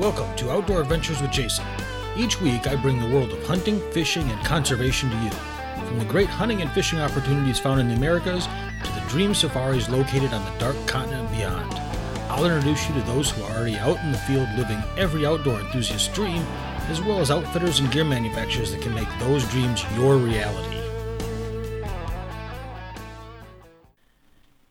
[0.00, 1.64] Welcome to Outdoor Adventures with Jason.
[2.16, 5.30] Each week, I bring the world of hunting, fishing, and conservation to you.
[5.86, 8.48] From the great hunting and fishing opportunities found in the Americas
[8.82, 11.72] to the dream safaris located on the dark continent beyond,
[12.28, 15.60] I'll introduce you to those who are already out in the field living every outdoor
[15.60, 16.42] enthusiast's dream,
[16.88, 20.80] as well as outfitters and gear manufacturers that can make those dreams your reality.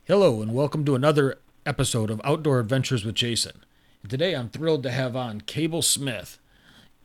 [0.04, 3.64] Hello, and welcome to another episode of Outdoor Adventures with Jason.
[4.08, 6.38] Today I'm thrilled to have on Cable Smith.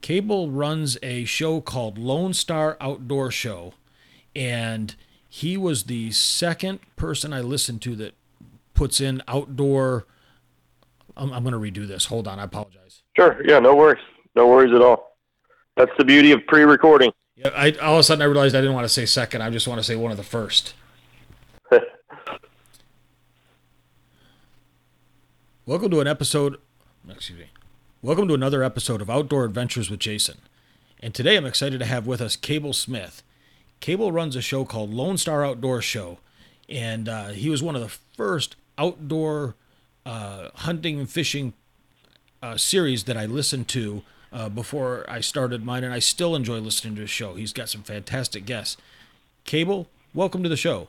[0.01, 3.75] Cable runs a show called Lone Star Outdoor Show,
[4.35, 4.97] and
[5.29, 8.15] he was the second person I listened to that
[8.75, 10.07] puts in outdoor.
[11.17, 12.07] I'm, I'm going to redo this.
[12.07, 13.03] Hold on, I apologize.
[13.17, 13.41] Sure.
[13.47, 14.03] Yeah, no worries.
[14.35, 15.17] No worries at all.
[15.77, 17.13] That's the beauty of pre-recording.
[17.37, 19.43] Yeah, I all of a sudden I realized I didn't want to say second.
[19.43, 20.75] I just want to say one of the first.
[25.65, 26.57] Welcome to an episode
[27.11, 27.47] excuse me.
[28.03, 30.39] Welcome to another episode of Outdoor Adventures with Jason.
[31.01, 33.23] And today I'm excited to have with us Cable Smith.
[33.81, 36.19] Cable runs a show called Lone Star Outdoor Show,
[36.69, 39.55] and uh, he was one of the first outdoor
[40.05, 41.55] uh, hunting and fishing
[42.43, 46.59] uh, series that I listened to uh, before I started mine, and I still enjoy
[46.59, 47.35] listening to his show.
[47.35, 48.77] He's got some fantastic guests.
[49.45, 50.89] Cable, welcome to the show.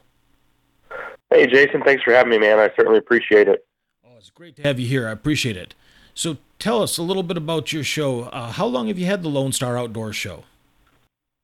[1.29, 2.59] Hey, Jason, thanks for having me, man.
[2.59, 3.65] I certainly appreciate it.
[4.05, 5.07] Oh, it's great to have you here.
[5.07, 5.75] I appreciate it.
[6.19, 8.23] So tell us a little bit about your show.
[8.23, 10.43] Uh, how long have you had the Lone Star Outdoor Show?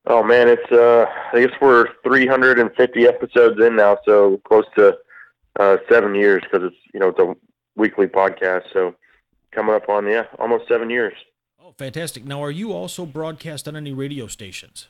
[0.05, 4.97] Oh man, it's uh, I guess we're 350 episodes in now, so close to
[5.61, 7.33] uh, seven years because it's you know it's a
[7.77, 8.63] weekly podcast.
[8.73, 8.93] So
[9.53, 11.13] coming up on yeah, almost seven years.
[11.63, 12.25] Oh, fantastic!
[12.25, 14.89] Now, are you also broadcast on any radio stations?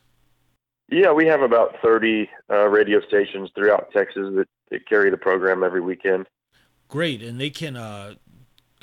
[0.90, 5.64] Yeah, we have about 30 uh, radio stations throughout Texas that, that, carry the program
[5.64, 6.26] every weekend.
[6.88, 8.16] Great, and they can uh,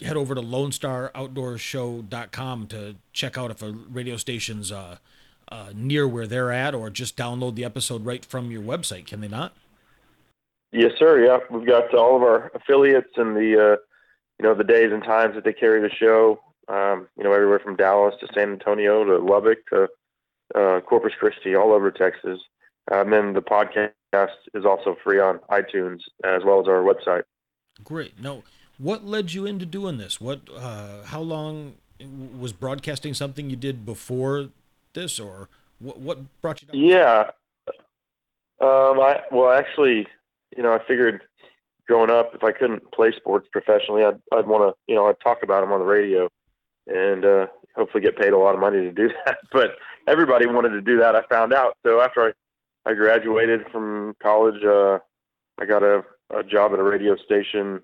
[0.03, 4.97] head over to LoneStarOutdoorShow.com to check out if a radio station's uh,
[5.48, 9.06] uh, near where they're at, or just download the episode right from your website.
[9.06, 9.54] Can they not?
[10.72, 11.25] Yes, sir.
[11.25, 13.77] Yeah, we've got all of our affiliates and the uh,
[14.38, 16.41] you know the days and times that they carry the show.
[16.69, 19.88] Um, you know, everywhere from Dallas to San Antonio to Lubbock to
[20.54, 22.41] uh, Corpus Christi, all over Texas.
[22.91, 23.91] and then the podcast
[24.54, 27.25] is also free on iTunes as well as our website.
[27.84, 28.19] Great.
[28.21, 28.43] No,
[28.82, 30.20] what led you into doing this?
[30.20, 31.75] What, uh, how long
[32.38, 34.48] was broadcasting something you did before
[34.93, 35.48] this, or
[35.78, 35.98] what?
[35.98, 36.69] What brought you?
[36.69, 36.81] Down?
[36.81, 37.31] Yeah.
[38.60, 39.00] Um.
[39.00, 40.06] I well, actually,
[40.56, 41.22] you know, I figured
[41.87, 45.21] growing up, if I couldn't play sports professionally, I'd I'd want to, you know, I'd
[45.21, 46.28] talk about them on the radio,
[46.87, 49.38] and uh, hopefully get paid a lot of money to do that.
[49.53, 49.76] But
[50.06, 51.15] everybody wanted to do that.
[51.15, 51.76] I found out.
[51.84, 52.28] So after
[52.87, 54.98] I I graduated from college, uh,
[55.60, 57.81] I got a, a job at a radio station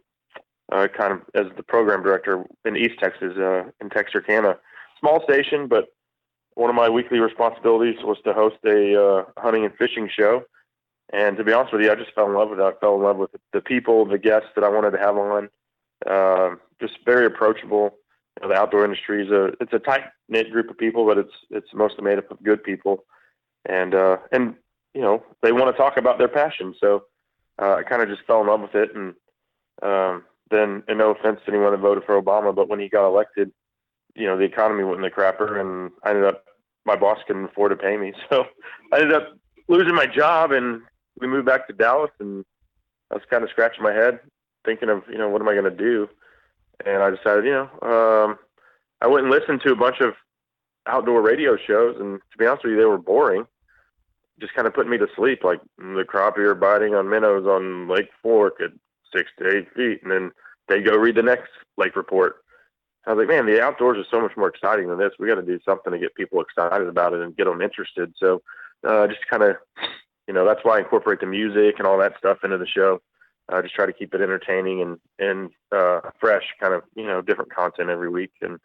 [0.73, 4.56] uh, kind of as the program director in East Texas, uh, in Texarkana.
[5.01, 5.89] Small station, but
[6.55, 10.45] one of my weekly responsibilities was to host a uh, hunting and fishing show.
[11.12, 12.62] And to be honest with you, I just fell in love with it.
[12.62, 15.49] I fell in love with the people, the guests that I wanted to have on.
[16.06, 17.95] Uh, just very approachable.
[18.37, 21.19] You know, the outdoor industry is a it's a tight knit group of people, but
[21.19, 23.05] it's it's mostly made up of good people,
[23.65, 24.55] and uh, and
[24.95, 26.75] you know they want to talk about their passion.
[26.81, 27.05] So
[27.61, 29.15] uh, I kind of just fell in love with it, and
[29.83, 33.06] um, then, and no offense to anyone that voted for Obama, but when he got
[33.06, 33.53] elected,
[34.14, 36.44] you know, the economy went in the crapper, and I ended up,
[36.84, 38.44] my boss couldn't afford to pay me, so
[38.92, 39.37] I ended up
[39.69, 40.82] losing my job, and
[41.20, 42.44] we moved back to Dallas, and
[43.10, 44.20] I was kind of scratching my head,
[44.64, 46.08] thinking of, you know, what am I going to do?
[46.84, 48.38] And I decided, you know, um,
[49.00, 50.14] I went and listened to a bunch of
[50.87, 53.47] outdoor radio shows, and to be honest with you, they were boring.
[54.41, 57.88] Just kind of putting me to sleep, like the crappie are biting on minnows on
[57.88, 58.70] Lake Fork at
[59.14, 60.30] six to eight feet, and then
[60.69, 62.36] they go read the next lake report.
[63.06, 65.12] I was like, man, the outdoors is so much more exciting than this.
[65.19, 68.12] We got to do something to get people excited about it and get them interested.
[68.19, 68.42] So,
[68.86, 69.56] uh, just kind of,
[70.26, 73.00] you know, that's why I incorporate the music and all that stuff into the show.
[73.48, 77.06] I uh, just try to keep it entertaining and and uh, fresh, kind of, you
[77.06, 78.32] know, different content every week.
[78.43, 78.58] And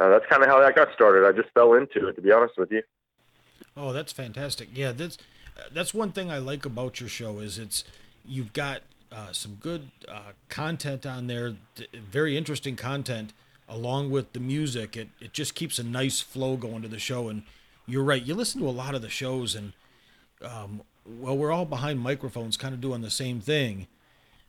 [0.00, 1.26] uh, that's kind of how that got started.
[1.26, 2.82] I just fell into it, to be honest with you.
[3.76, 4.68] Oh, that's fantastic.
[4.74, 5.16] Yeah, that's
[5.72, 7.84] that's one thing I like about your show is it's
[8.24, 8.82] you've got
[9.12, 11.56] uh, some good uh, content on there,
[11.94, 13.32] very interesting content
[13.68, 14.96] along with the music.
[14.96, 17.28] It, it just keeps a nice flow going to the show.
[17.28, 17.42] And
[17.86, 19.72] you're right, you listen to a lot of the shows, and
[20.42, 23.86] um, well, we're all behind microphones, kind of doing the same thing.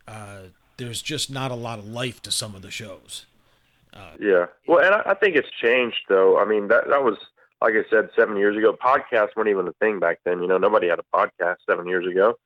[0.08, 0.44] Uh,
[0.78, 3.26] there's just not a lot of life to some of the shows.
[3.94, 6.40] Uh, yeah, well, and I, I think it's changed though.
[6.40, 7.18] I mean, that that was
[7.62, 8.74] like I said seven years ago.
[8.74, 10.42] Podcasts weren't even a thing back then.
[10.42, 12.38] You know, nobody had a podcast seven years ago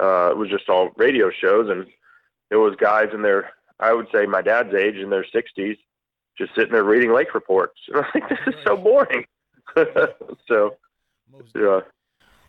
[0.00, 1.86] uh, it was just all radio shows, and
[2.50, 3.50] it was guys in their,
[3.80, 5.78] I would say, my dad's age in their 60s,
[6.36, 7.78] just sitting there reading lake reports.
[7.88, 9.24] And I'm like, this is so boring.
[10.48, 10.76] so,
[11.54, 11.80] yeah.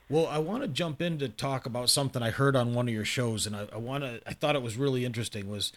[0.10, 2.94] Well, I want to jump in to talk about something I heard on one of
[2.94, 4.22] your shows, and I, I want to.
[4.26, 5.50] I thought it was really interesting.
[5.50, 5.74] Was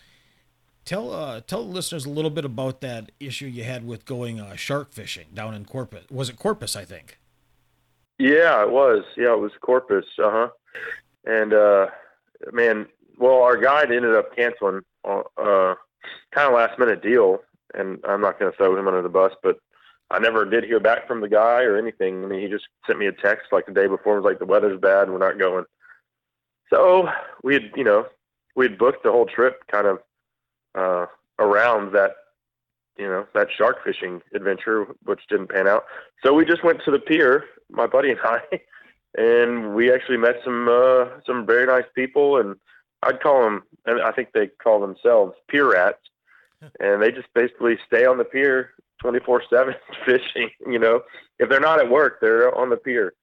[0.85, 4.39] tell uh, tell the listeners a little bit about that issue you had with going
[4.39, 6.05] uh, shark fishing down in Corpus.
[6.11, 6.77] Was it Corpus?
[6.77, 7.19] I think.
[8.19, 9.03] Yeah, it was.
[9.17, 10.05] Yeah, it was Corpus.
[10.17, 10.49] Uh huh.
[11.25, 11.87] And uh,
[12.53, 12.87] man,
[13.19, 14.81] well, our guide ended up canceling.
[15.05, 15.75] A uh,
[16.33, 17.39] kind of last minute deal,
[17.75, 19.59] and I'm not going to throw him under the bus, but
[20.11, 22.25] I never did hear back from the guy or anything.
[22.25, 24.15] I mean, he just sent me a text like the day before.
[24.15, 25.65] It was like the weather's bad, we're not going.
[26.69, 27.09] So
[27.43, 28.07] we had, you know,
[28.57, 29.99] we had booked the whole trip kind of
[30.75, 31.07] uh,
[31.39, 32.13] around that,
[32.97, 35.85] you know, that shark fishing adventure, which didn't pan out.
[36.25, 38.41] So we just went to the pier, my buddy and I,
[39.17, 42.57] and we actually met some uh, some very nice people, and
[43.03, 46.01] I'd call them, and I think they call themselves pier rats,
[46.81, 48.71] and they just basically stay on the pier
[49.01, 49.75] 24 seven
[50.07, 50.51] fishing.
[50.67, 51.03] You know,
[51.39, 53.15] if they're not at work, they're on the pier,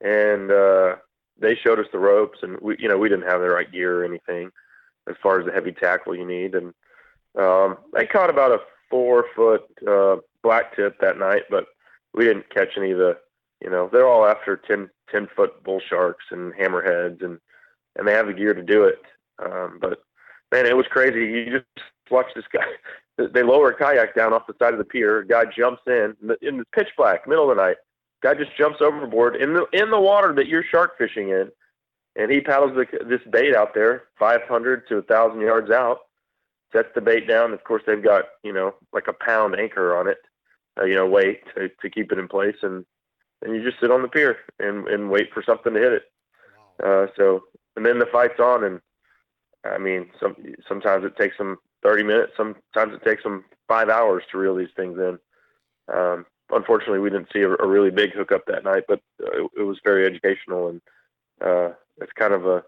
[0.00, 0.96] and uh,
[1.38, 4.00] they showed us the ropes, and we, you know, we didn't have the right gear
[4.00, 4.50] or anything
[5.08, 6.72] as far as the heavy tackle you need, and
[7.38, 11.66] um, I caught about a four foot uh, black tip that night, but
[12.14, 13.18] we didn't catch any of the,
[13.60, 17.38] you know, they're all after 10, 10 foot bull sharks and hammerheads, and
[17.96, 19.00] and they have the gear to do it.
[19.44, 20.02] Um, but
[20.52, 21.26] man, it was crazy.
[21.26, 22.66] You just watch this guy.
[23.16, 25.20] They lower a kayak down off the side of the pier.
[25.20, 27.76] A Guy jumps in in the pitch black, middle of the night.
[28.24, 31.48] Guy just jumps overboard in the in the water that you're shark fishing in,
[32.16, 35.98] and he paddles the, this bait out there, 500 to a thousand yards out.
[36.72, 37.52] Sets the bait down.
[37.52, 40.18] Of course, they've got you know like a pound anchor on it,
[40.80, 42.84] uh, you know, weight to, to keep it in place, and
[43.44, 46.02] and you just sit on the pier and and wait for something to hit it.
[46.82, 47.44] Uh, so
[47.76, 48.80] and then the fight's on, and
[49.64, 50.36] I mean, some
[50.68, 52.32] sometimes it takes them 30 minutes.
[52.36, 55.18] Sometimes it takes them five hours to reel these things in.
[55.94, 59.50] Um, unfortunately, we didn't see a, a, really big hookup that night, but uh, it,
[59.58, 60.80] it, was very educational, and
[61.44, 61.70] uh,
[62.00, 62.62] it's kind of a,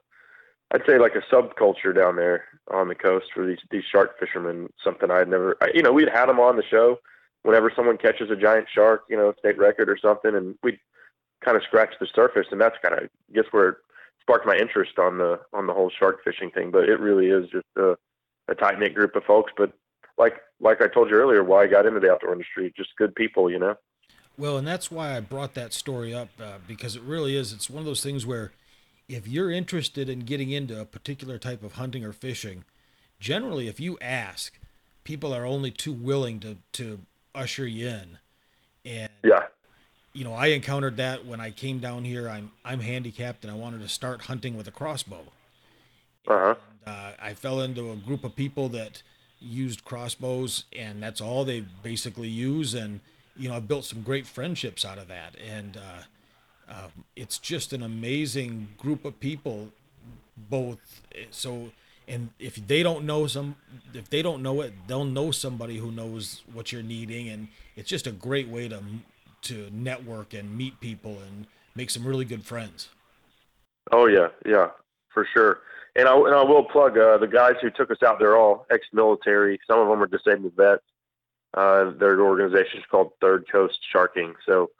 [0.72, 4.68] I'd say like a subculture down there on the coast for these these shark fishermen.
[4.84, 6.98] Something I'd never, I, you know, we'd had them on the show
[7.46, 10.80] whenever someone catches a giant shark, you know, state record or something, and we'd
[11.44, 13.76] kind of scratch the surface, and that's kind of, I guess, where it
[14.20, 16.72] sparked my interest on the on the whole shark fishing thing.
[16.72, 17.96] But it really is just a,
[18.48, 19.52] a tight knit group of folks.
[19.56, 19.72] But
[20.18, 23.14] like like I told you earlier, why I got into the outdoor industry, just good
[23.14, 23.76] people, you know.
[24.36, 27.52] Well, and that's why I brought that story up uh, because it really is.
[27.52, 28.52] It's one of those things where
[29.08, 32.64] if you're interested in getting into a particular type of hunting or fishing,
[33.20, 34.58] generally, if you ask,
[35.04, 37.00] people are only too willing to to
[37.36, 38.18] usher you in.
[38.84, 39.44] And yeah,
[40.12, 42.28] you know, I encountered that when I came down here.
[42.28, 45.24] I'm I'm handicapped and I wanted to start hunting with a crossbow.
[46.26, 46.54] Uh-huh.
[46.86, 49.02] And, uh, I fell into a group of people that
[49.40, 52.74] used crossbows, and that's all they basically use.
[52.74, 53.00] And
[53.36, 55.36] you know, I've built some great friendships out of that.
[55.46, 59.68] And uh, uh, it's just an amazing group of people.
[60.50, 61.70] Both so,
[62.08, 63.56] and if they don't know some,
[63.92, 67.88] if they don't know it, they'll know somebody who knows what you're needing, and it's
[67.88, 68.82] just a great way to
[69.42, 72.88] to network and meet people and make some really good friends.
[73.92, 74.70] Oh yeah, yeah,
[75.12, 75.60] for sure.
[75.94, 78.18] And I and I will plug uh, the guys who took us out.
[78.18, 79.58] They're all ex-military.
[79.66, 80.82] Some of them are disabled vets.
[81.54, 84.34] Uh, their organization is called Third Coast Sharking.
[84.44, 84.70] So,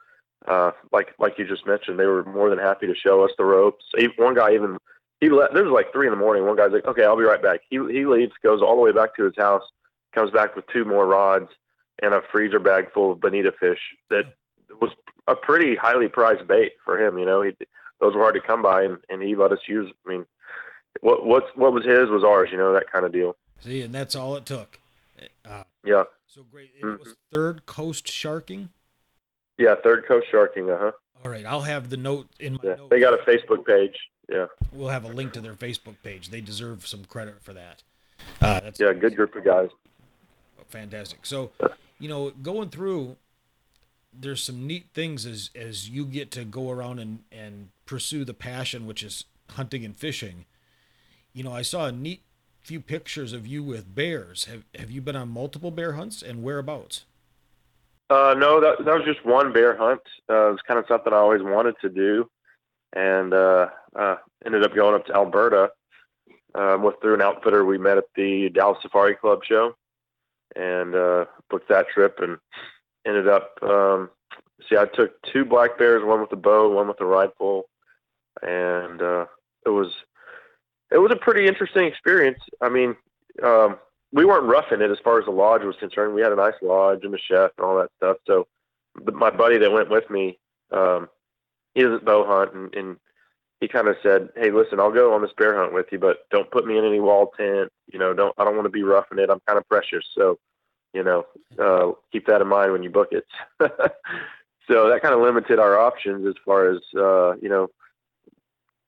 [0.47, 3.45] uh, like like you just mentioned, they were more than happy to show us the
[3.45, 3.83] ropes.
[4.17, 4.77] One guy even
[5.19, 5.53] he let.
[5.53, 6.45] This was like three in the morning.
[6.45, 8.91] One guy's like, "Okay, I'll be right back." He he leaves, goes all the way
[8.91, 9.63] back to his house,
[10.13, 11.49] comes back with two more rods
[12.01, 14.25] and a freezer bag full of bonito fish that
[14.79, 14.91] was
[15.27, 17.17] a pretty highly prized bait for him.
[17.17, 17.51] You know, he,
[17.99, 19.91] those were hard to come by, and, and he let us use.
[20.05, 20.25] I mean,
[21.01, 22.49] what what's what was his was ours.
[22.51, 23.35] You know, that kind of deal.
[23.61, 24.79] See, and that's all it took.
[25.43, 26.03] Uh, yeah.
[26.27, 26.71] So great.
[26.77, 27.03] It mm-hmm.
[27.03, 28.69] was Third Coast Sharking.
[29.57, 30.69] Yeah, Third Coast Sharking.
[30.69, 30.91] Uh huh.
[31.25, 32.59] All right, I'll have the note in my.
[32.63, 32.89] Yeah, notes.
[32.91, 33.95] they got a Facebook page.
[34.29, 34.47] Yeah.
[34.73, 36.29] We'll have a link to their Facebook page.
[36.29, 37.83] They deserve some credit for that.
[38.41, 39.69] Uh, that's yeah, good group of guys.
[40.69, 41.25] Fantastic.
[41.25, 41.51] So,
[41.99, 43.15] you know, going through
[44.19, 48.33] there's some neat things as as you get to go around and and pursue the
[48.33, 50.45] passion which is hunting and fishing
[51.33, 52.21] you know i saw a neat
[52.61, 56.43] few pictures of you with bears have have you been on multiple bear hunts and
[56.43, 57.05] whereabouts
[58.09, 61.13] uh no that that was just one bear hunt uh it was kind of something
[61.13, 62.29] i always wanted to do
[62.93, 63.67] and uh
[63.97, 64.15] uh
[64.45, 65.69] ended up going up to alberta
[66.55, 69.73] um, with through an outfitter we met at the dallas safari club show
[70.55, 72.37] and uh booked that trip and
[73.05, 74.09] ended up um,
[74.67, 77.69] see I took two black bears, one with a bow, one with a rifle,
[78.41, 79.25] and uh,
[79.65, 79.91] it was
[80.91, 82.39] it was a pretty interesting experience.
[82.61, 82.95] I mean,
[83.43, 83.77] um,
[84.11, 86.13] we weren't roughing it as far as the lodge was concerned.
[86.13, 88.17] We had a nice lodge and a chef and all that stuff.
[88.25, 88.47] So
[89.13, 90.39] my buddy that went with me,
[90.71, 91.09] um,
[91.77, 92.97] he doesn't bow hunt, and, and
[93.61, 96.27] he kind of said, "Hey, listen, I'll go on this bear hunt with you, but
[96.31, 97.71] don't put me in any wall tent.
[97.93, 99.29] You know, don't I don't want to be roughing it.
[99.29, 100.39] I'm kind of precious, so
[100.93, 101.25] you know,
[101.59, 103.25] uh, keep that in mind when you book it."
[104.67, 107.67] so that kind of limited our options as far as uh, you know,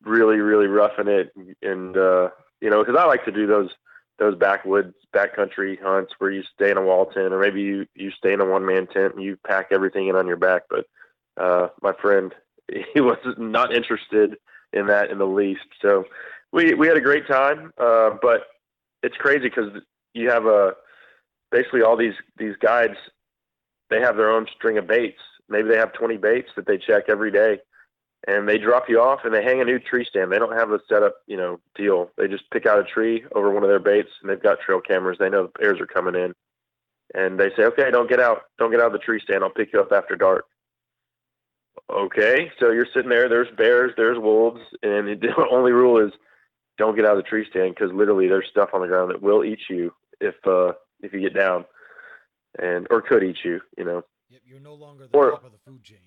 [0.04, 1.32] really, really roughing it,
[1.62, 2.30] and uh,
[2.60, 3.70] you know, because I like to do those
[4.18, 8.10] those backwoods, backcountry hunts where you stay in a wall tent, or maybe you you
[8.10, 10.64] stay in a one man tent and you pack everything in on your back.
[10.72, 10.88] But
[11.38, 12.34] uh, my friend,
[12.94, 14.38] he was not interested
[14.74, 15.66] in that in the least.
[15.82, 16.06] So
[16.52, 18.48] we we had a great time, uh, but
[19.04, 19.82] it's crazy because
[20.14, 20.74] you have a
[21.52, 22.96] basically all these these guides.
[23.90, 25.22] They have their own string of baits.
[25.48, 27.60] Maybe they have 20 baits that they check every day,
[28.28, 30.32] and they drop you off and they hang a new tree stand.
[30.32, 32.12] They don't have a setup, you know, deal.
[32.16, 34.80] They just pick out a tree over one of their baits, and they've got trail
[34.80, 35.18] cameras.
[35.20, 36.36] They know the bears are coming in,
[37.16, 39.44] and they say, "Okay, don't get out, don't get out of the tree stand.
[39.44, 40.46] I'll pick you up after dark."
[41.90, 43.30] Okay, so you're sitting there.
[43.30, 46.14] There's bears, there's wolves, and the only rule is
[46.78, 49.22] don't get out of the tree stand because literally there's stuff on the ground that
[49.22, 51.66] will eat you if uh, if you get down,
[52.58, 53.62] and or could eat you.
[53.78, 54.04] You know.
[54.30, 55.98] Yep, you're no longer the or, top of the food chain.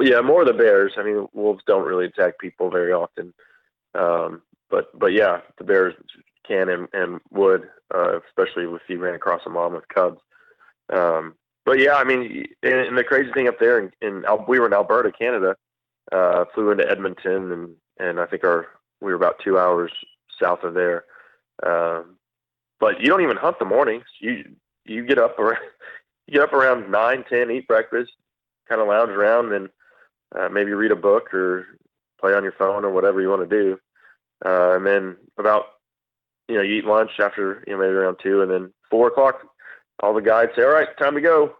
[0.00, 0.94] Yeah, more the bears.
[0.96, 3.32] I mean, wolves don't really attack people very often,
[3.94, 5.94] um, but but yeah, the bears
[6.46, 10.20] can and, and would, uh, especially if you ran across a mom with cubs.
[10.92, 14.58] Um, but yeah, I mean, and, and the crazy thing up there in, in we
[14.58, 15.56] were in Alberta, Canada,
[16.12, 18.66] uh, flew into Edmonton, and and I think our
[19.00, 19.92] we were about two hours
[20.40, 21.04] south of there.
[21.62, 22.16] Um,
[22.78, 24.04] but you don't even hunt the mornings.
[24.20, 24.44] You
[24.84, 25.62] you get up around
[26.26, 28.12] you get up around nine, ten, eat breakfast,
[28.68, 29.68] kind of lounge around, and
[30.38, 31.66] uh, maybe read a book or
[32.20, 33.78] play on your phone or whatever you want to do.
[34.44, 35.64] Uh, and then about
[36.48, 39.42] you know you eat lunch after you know maybe around two, and then four o'clock
[40.00, 41.54] all the guides say, all right, time to go.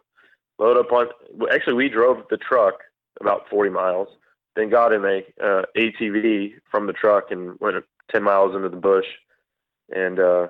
[0.59, 1.09] Load up on.
[1.51, 2.75] Actually, we drove the truck
[3.21, 4.09] about 40 miles,
[4.57, 8.77] then got in a uh, ATV from the truck and went 10 miles into the
[8.77, 9.07] bush.
[9.95, 10.49] And uh,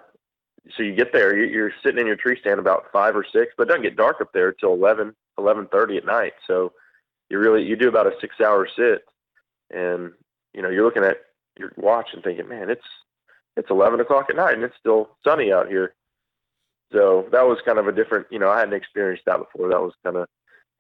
[0.77, 3.65] so you get there, you're sitting in your tree stand about five or six, but
[3.65, 6.35] it doesn't get dark up there till 11, 11:30 at night.
[6.47, 6.73] So
[7.29, 9.05] you really you do about a six hour sit,
[9.71, 10.13] and
[10.53, 11.19] you know you're looking at
[11.59, 12.85] your watch and thinking, man, it's
[13.57, 15.95] it's 11 o'clock at night and it's still sunny out here.
[16.93, 19.69] So that was kind of a different, you know, I hadn't experienced that before.
[19.69, 20.29] That was kind of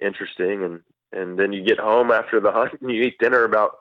[0.00, 0.64] interesting.
[0.64, 0.80] And,
[1.12, 3.78] and then you get home after the hunt and you eat dinner about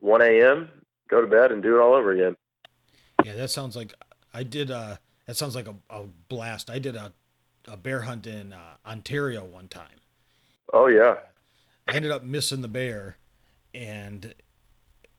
[0.00, 0.68] 1 a.m.,
[1.08, 2.36] go to bed and do it all over again.
[3.24, 3.94] Yeah, that sounds like
[4.34, 4.70] I did.
[4.70, 4.96] Uh,
[5.26, 6.68] that sounds like a, a blast.
[6.68, 7.12] I did a,
[7.66, 10.00] a bear hunt in uh, Ontario one time.
[10.72, 11.16] Oh yeah.
[11.88, 13.16] I ended up missing the bear,
[13.72, 14.34] and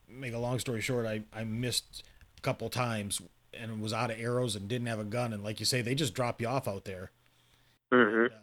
[0.08, 2.02] make a long story short, I I missed
[2.36, 3.20] a couple times
[3.60, 5.94] and was out of arrows and didn't have a gun, and like you say, they
[5.94, 7.10] just drop you off out there.
[7.92, 8.34] Mm-hmm.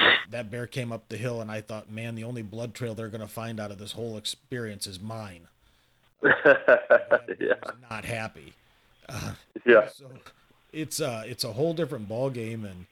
[0.00, 2.94] Uh, that bear came up the hill, and I thought, man, the only blood trail
[2.94, 5.48] they're going to find out of this whole experience is mine.
[6.22, 7.54] yeah.
[7.90, 8.54] Not happy.
[9.08, 9.32] Uh,
[9.64, 9.88] yeah.
[9.88, 10.06] So
[10.72, 12.86] it's uh it's a whole different ball game, and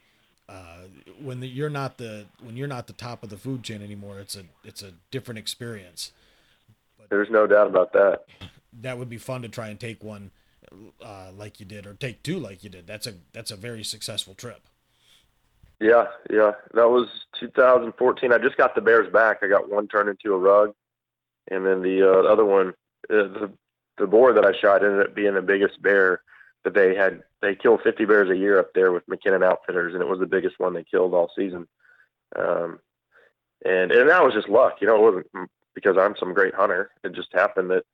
[0.48, 0.86] uh,
[1.20, 4.18] when the, you're not the when you're not the top of the food chain anymore,
[4.18, 6.12] it's a it's a different experience.
[6.98, 8.24] But There's no doubt about that.
[8.80, 10.30] That would be fun to try and take one
[11.04, 12.86] uh, like you did, or take two like you did.
[12.86, 14.68] That's a that's a very successful trip.
[15.80, 17.08] Yeah, yeah, that was
[17.38, 18.32] 2014.
[18.32, 19.38] I just got the bears back.
[19.42, 20.74] I got one turned into a rug,
[21.50, 22.68] and then the uh, other one,
[23.10, 23.52] uh, the
[23.98, 26.22] the boar that I shot ended up being the biggest bear
[26.64, 27.22] that they had.
[27.42, 30.26] They kill 50 bears a year up there with McKinnon Outfitters, and it was the
[30.26, 31.68] biggest one they killed all season.
[32.34, 32.80] Um,
[33.64, 34.96] and and that was just luck, you know.
[34.96, 36.90] It wasn't because I'm some great hunter.
[37.04, 37.84] It just happened that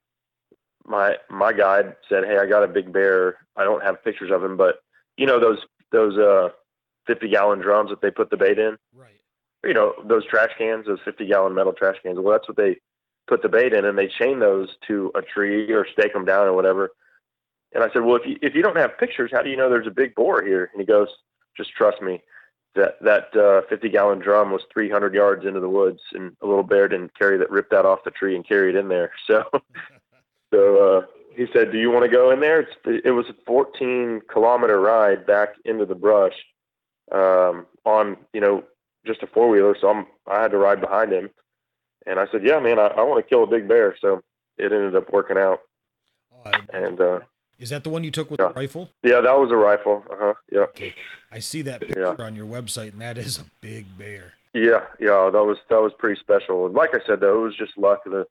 [0.86, 3.38] my my guide said, "Hey, I got a big bear.
[3.56, 4.82] I don't have pictures of him, but
[5.16, 5.58] you know those
[5.90, 6.48] those uh
[7.06, 9.20] 50 gallon drums that they put the bait in, right?
[9.64, 12.18] You know those trash cans, those 50 gallon metal trash cans.
[12.18, 12.78] Well, that's what they
[13.28, 16.46] put the bait in, and they chain those to a tree or stake them down
[16.46, 16.90] or whatever.
[17.74, 19.70] And I said, "Well, if you if you don't have pictures, how do you know
[19.70, 21.08] there's a big boar here?" And he goes,
[21.56, 22.22] "Just trust me."
[22.74, 26.62] That that uh, 50 gallon drum was 300 yards into the woods, and a little
[26.62, 29.12] bear didn't carry that, ripped that off the tree and carry it in there.
[29.26, 29.44] So
[30.52, 33.34] So uh, he said, "Do you want to go in there?" It's, it was a
[33.46, 36.34] 14 kilometer ride back into the brush
[37.10, 38.64] um, on you know
[39.06, 39.76] just a four wheeler.
[39.80, 41.30] So I'm, I had to ride behind him,
[42.06, 44.22] and I said, "Yeah, man, I, I want to kill a big bear." So
[44.58, 45.60] it ended up working out.
[46.34, 47.20] Oh, and uh,
[47.58, 48.48] is that the one you took with yeah.
[48.48, 48.90] the rifle?
[49.02, 50.04] Yeah, that was a rifle.
[50.10, 50.34] Uh huh.
[50.50, 50.60] Yeah.
[50.60, 50.94] Okay.
[51.30, 52.24] I see that picture yeah.
[52.24, 54.34] on your website, and that is a big bear.
[54.52, 56.66] Yeah, yeah, that was that was pretty special.
[56.66, 58.04] And like I said, though, it was just luck.
[58.04, 58.26] The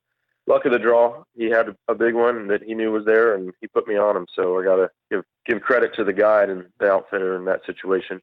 [0.48, 1.24] luck of the draw.
[1.36, 4.16] He had a big one that he knew was there, and he put me on
[4.16, 4.28] him.
[4.36, 7.66] So I got to give give credit to the guide and the outfitter in that
[7.66, 8.22] situation.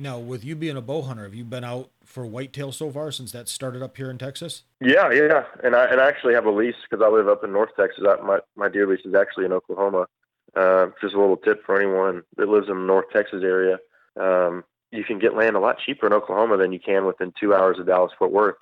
[0.00, 3.10] Now, with you being a bow hunter, have you been out for whitetail so far
[3.10, 4.62] since that started up here in Texas?
[4.80, 7.52] Yeah, yeah, and I and I actually have a lease because I live up in
[7.52, 8.04] North Texas.
[8.08, 10.06] I, my my deer lease is actually in Oklahoma.
[10.54, 13.78] Uh, just a little tip for anyone that lives in the North Texas area.
[14.18, 17.54] Um, you can get land a lot cheaper in Oklahoma than you can within two
[17.54, 18.56] hours of Dallas Fort Worth.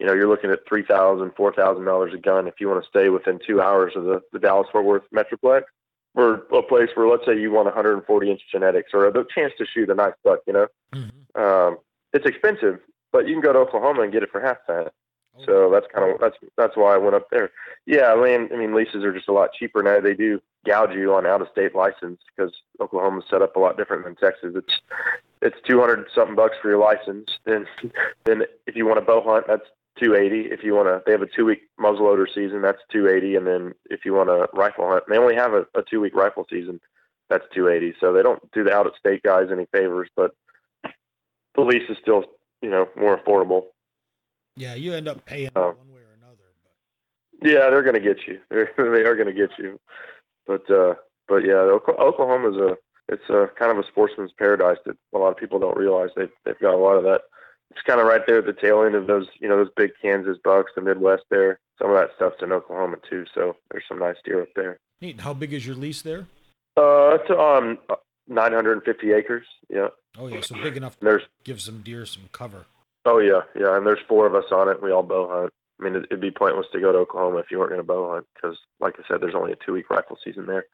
[0.00, 2.82] You know, you're looking at three thousand, four thousand dollars a gun if you want
[2.82, 5.62] to stay within two hours of the, the Dallas Fort Worth Metroplex
[6.14, 9.66] for a place where, let's say, you want 140 inch genetics or the chance to
[9.66, 10.40] shoot a nice buck.
[10.46, 11.40] You know, mm-hmm.
[11.40, 11.78] um,
[12.12, 12.80] it's expensive,
[13.12, 14.92] but you can go to Oklahoma and get it for half that.
[15.38, 15.44] Oh.
[15.46, 17.50] So that's kind of that's that's why I went up there.
[17.86, 18.50] Yeah, land.
[18.52, 20.00] I mean, leases are just a lot cheaper now.
[20.00, 23.76] They do gouge you on out of state license because Oklahoma's set up a lot
[23.76, 24.54] different than Texas.
[24.56, 24.80] It's
[25.42, 27.30] it's two hundred something bucks for your license.
[27.44, 27.66] Then
[28.24, 29.66] then if you want to bow hunt, that's
[29.98, 30.42] two eighty.
[30.42, 32.62] If you want to, they have a two week muzzleloader season.
[32.62, 33.36] That's two eighty.
[33.36, 36.14] And then if you want to rifle hunt, they only have a, a two week
[36.14, 36.80] rifle season.
[37.28, 37.94] That's two eighty.
[38.00, 40.32] So they don't do the out of state guys any favors, but
[41.54, 42.24] the lease is still
[42.62, 43.66] you know more affordable.
[44.56, 46.52] Yeah, you end up paying uh, one way or another.
[47.40, 47.48] But...
[47.48, 48.40] Yeah, they're going to get you.
[48.50, 49.78] They're, they are going to get you.
[50.46, 50.94] But uh,
[51.28, 52.76] but yeah, Oklahoma is a
[53.08, 56.10] it's a kind of a sportsman's paradise that a lot of people don't realize.
[56.16, 57.22] They've they've got a lot of that.
[57.70, 59.92] It's kind of right there at the tail end of those you know those big
[60.02, 61.60] Kansas bucks, the Midwest there.
[61.80, 63.24] Some of that stuff's in Oklahoma too.
[63.34, 64.78] So there's some nice deer up there.
[65.00, 65.20] Neat.
[65.20, 66.26] How big is your lease there?
[66.76, 67.78] Uh, it's um
[68.28, 69.46] 950 acres.
[69.68, 69.88] Yeah.
[70.18, 72.66] Oh yeah, so big enough to there's, give some deer some cover.
[73.04, 74.82] Oh yeah, yeah, and there's four of us on it.
[74.82, 75.52] We all bow hunt.
[75.80, 78.12] I mean, it'd be pointless to go to Oklahoma if you weren't going to bow
[78.12, 80.66] hunt because, like I said, there's only a two week rifle season there.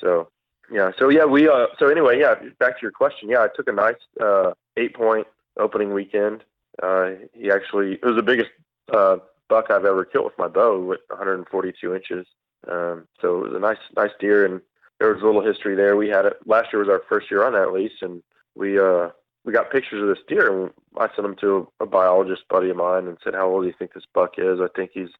[0.00, 0.28] So
[0.70, 3.28] yeah, so yeah, we uh, so anyway, yeah, back to your question.
[3.28, 5.26] Yeah, I took a nice uh, eight point
[5.58, 6.44] opening weekend.
[6.82, 8.50] Uh, he actually it was the biggest
[8.92, 9.16] uh,
[9.48, 12.26] buck I've ever killed with my bow, with 142 inches.
[12.66, 14.60] Um, so it was a nice nice deer, and
[14.98, 15.96] there was a little history there.
[15.96, 18.22] We had it last year was our first year on that lease, and
[18.54, 19.10] we uh
[19.44, 22.70] we got pictures of this deer, and I sent them to a, a biologist buddy
[22.70, 25.10] of mine and said, "How old do you think this buck is?" I think he's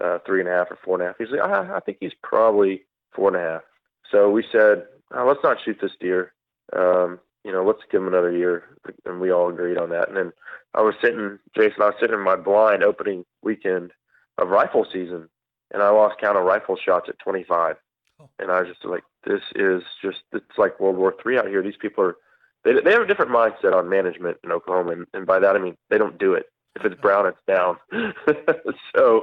[0.00, 1.16] uh, three and a half or four and a half.
[1.18, 3.62] He's like, I, I think he's probably four and a half.
[4.10, 6.32] So we said, oh, let's not shoot this deer.
[6.74, 8.76] Um, you know, let's give him another year.
[9.06, 10.08] And we all agreed on that.
[10.08, 10.32] And then
[10.74, 13.92] I was sitting, Jason, I was sitting in my blind opening weekend
[14.36, 15.30] of rifle season,
[15.72, 17.76] and I lost count of rifle shots at 25.
[18.20, 18.28] Oh.
[18.38, 21.62] And I was just like, this is just, it's like World War Three out here.
[21.62, 22.16] These people are,
[22.64, 24.92] they, they have a different mindset on management in Oklahoma.
[24.92, 26.50] And, and by that, I mean, they don't do it.
[26.76, 27.78] If it's brown, it's down.
[28.94, 29.22] so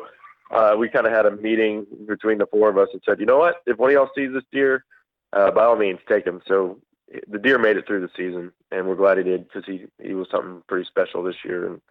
[0.50, 3.28] uh, we kind of had a meeting between the four of us and said, you
[3.28, 3.58] know what?
[3.68, 4.84] If one of y'all sees this deer,
[5.32, 6.42] uh, by all means, take him.
[6.48, 6.80] So
[7.28, 10.14] the deer made it through the season, and we're glad he did because he he
[10.14, 11.68] was something pretty special this year.
[11.68, 11.82] And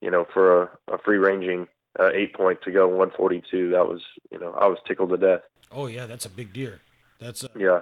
[0.00, 4.00] you know, for a, a free ranging uh, eight point to go 142, that was
[4.30, 5.42] you know I was tickled to death.
[5.70, 6.80] Oh yeah, that's a big deer.
[7.20, 7.80] That's a, yeah.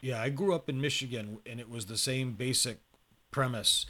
[0.00, 2.78] Yeah, I grew up in Michigan, and it was the same basic
[3.30, 3.86] premise.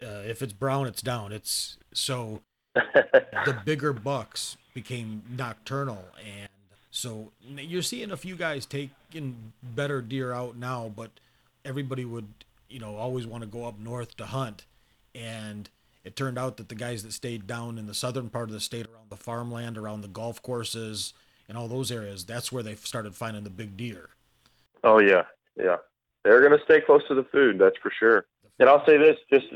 [0.00, 1.32] Uh, if it's brown, it's down.
[1.32, 2.42] It's so
[3.44, 6.48] the bigger bucks became nocturnal and
[6.90, 11.10] so you're seeing a few guys taking better deer out now but
[11.66, 12.28] everybody would
[12.68, 14.64] you know always want to go up north to hunt.
[15.14, 15.68] And
[16.04, 18.60] it turned out that the guys that stayed down in the southern part of the
[18.60, 21.14] state around the farmland around the golf courses
[21.48, 24.10] and all those areas that's where they started finding the big deer.
[24.84, 25.24] Oh yeah.
[25.56, 25.76] Yeah.
[26.24, 28.26] They're going to stay close to the food that's for sure.
[28.58, 29.46] And i'll say this just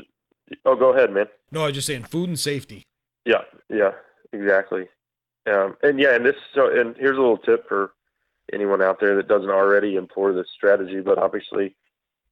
[0.65, 1.27] oh go ahead man.
[1.51, 2.83] No i was just saying food and safety.
[3.25, 3.91] Yeah, yeah,
[4.33, 4.87] exactly.
[5.51, 7.93] Um, and yeah, and this so and here's a little tip for
[8.53, 11.01] anyone out there that doesn't already employ this strategy.
[11.01, 11.75] But obviously,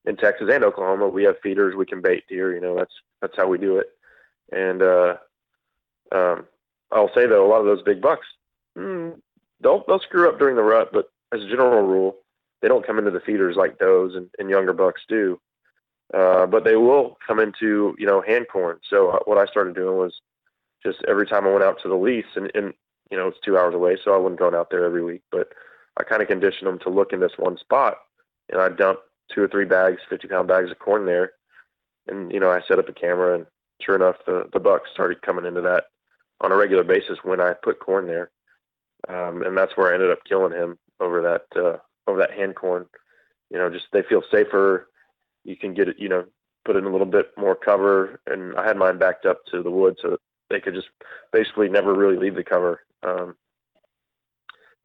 [0.06, 1.76] in Texas and Oklahoma, we have feeders.
[1.76, 2.54] We can bait deer.
[2.54, 3.88] You know, that's that's how we do it.
[4.52, 5.18] And uh,
[6.12, 6.46] um,
[6.92, 8.26] I'll say though, a lot of those big bucks,
[8.78, 9.20] mm,
[9.62, 10.90] they'll they'll screw up during the rut.
[10.92, 12.18] But as a general rule,
[12.62, 15.40] they don't come into the feeders like does and, and younger bucks do.
[16.14, 18.80] Uh, but they will come into you know hand corn.
[18.90, 20.20] So uh, what I started doing was
[20.84, 22.74] just every time I went out to the lease, and, and
[23.12, 25.50] you know it's two hours away, so I wasn't going out there every week, but
[25.98, 27.98] I kind of conditioned them to look in this one spot,
[28.52, 31.34] and I dumped two or three bags, fifty pound bags of corn there,
[32.08, 33.46] and you know I set up a camera, and
[33.82, 35.86] sure enough, the the bucks started coming into that
[36.42, 38.32] on a regular basis when I put corn there,
[39.08, 42.56] um, and that's where I ended up killing him over that uh, over that hand
[42.56, 42.86] corn.
[43.50, 44.90] You know, just they feel safer.
[45.44, 46.26] You can get it, you know,
[46.66, 49.72] put in a little bit more cover, and I had mine backed up to the
[49.72, 50.18] wood so
[50.50, 50.90] they could just
[51.32, 52.82] basically never really leave the cover.
[53.04, 53.36] Um,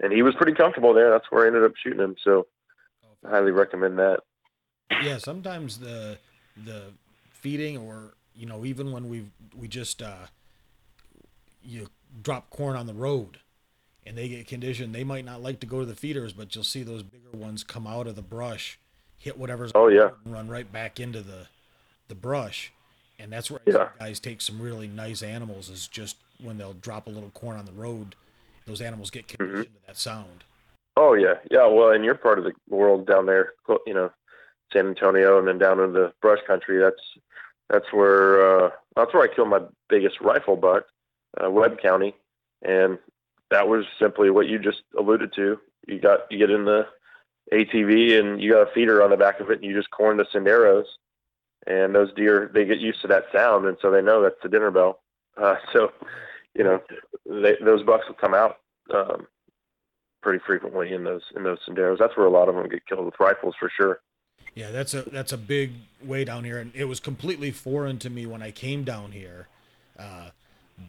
[0.00, 1.10] and he was pretty comfortable there.
[1.10, 2.16] That's where I ended up shooting him.
[2.22, 2.46] So
[3.24, 4.20] I highly recommend that.
[4.90, 6.18] Yeah, sometimes the
[6.64, 6.92] the
[7.30, 10.26] feeding or you know even when we we just uh,
[11.62, 11.88] you
[12.22, 13.38] drop corn on the road
[14.06, 14.94] and they get conditioned.
[14.94, 17.64] They might not like to go to the feeders, but you'll see those bigger ones
[17.64, 18.78] come out of the brush,
[19.18, 21.46] hit whatever's oh yeah, and run right back into the
[22.08, 22.72] the brush.
[23.18, 23.88] And that's where Yeah.
[23.98, 27.64] guys take some really nice animals is just when they'll drop a little corn on
[27.64, 28.16] the road,
[28.66, 29.44] those animals get Mm-hmm.
[29.44, 30.44] conditioned to that sound.
[30.96, 31.66] oh yeah, yeah.
[31.66, 33.52] Well, in your part of the world down there,
[33.86, 34.10] you know,
[34.74, 37.00] San Antonio, and then down in the brush country, that's
[37.70, 40.84] that's where uh, that's where I killed my biggest rifle buck,
[41.42, 42.14] uh, Webb County,
[42.62, 42.98] and
[43.50, 45.58] that was simply what you just alluded to.
[45.86, 46.86] You got you get in the
[47.52, 50.16] ATV and you got a feeder on the back of it, and you just corn
[50.16, 50.84] the senderos,
[51.66, 54.48] and those deer they get used to that sound, and so they know that's the
[54.48, 55.00] dinner bell.
[55.36, 55.92] Uh, so,
[56.54, 56.80] you know,
[57.26, 58.58] they, those bucks will come out
[58.94, 59.26] um,
[60.22, 61.98] pretty frequently in those in those senderos.
[61.98, 64.00] That's where a lot of them get killed with rifles for sure.
[64.54, 68.10] Yeah, that's a that's a big way down here, and it was completely foreign to
[68.10, 69.48] me when I came down here.
[69.98, 70.30] Uh,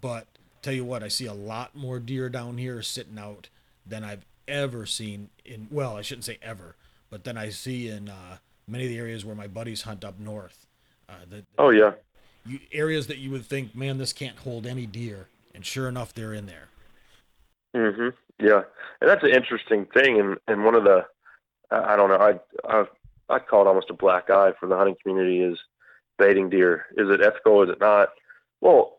[0.02, 0.28] but
[0.62, 3.50] tell you what, I see a lot more deer down here sitting out
[3.86, 5.68] than I've ever seen in.
[5.72, 6.76] Well, I shouldn't say ever,
[7.10, 10.20] but then I see in uh, many of the areas where my buddies hunt up
[10.20, 10.68] north.
[11.10, 11.94] Uh, the, Oh yeah,
[12.46, 16.14] you, areas that you would think, man, this can't hold any deer, and sure enough,
[16.14, 16.68] they're in there.
[17.74, 18.62] hmm Yeah,
[19.02, 20.20] and that's an interesting thing.
[20.20, 21.06] And and one of the,
[21.72, 22.86] I I don't know, I I
[23.30, 25.60] I call it almost a black eye for the hunting community is
[26.18, 26.86] baiting deer.
[26.98, 27.64] Is it ethical?
[27.64, 28.10] Is it not?
[28.62, 28.98] Well,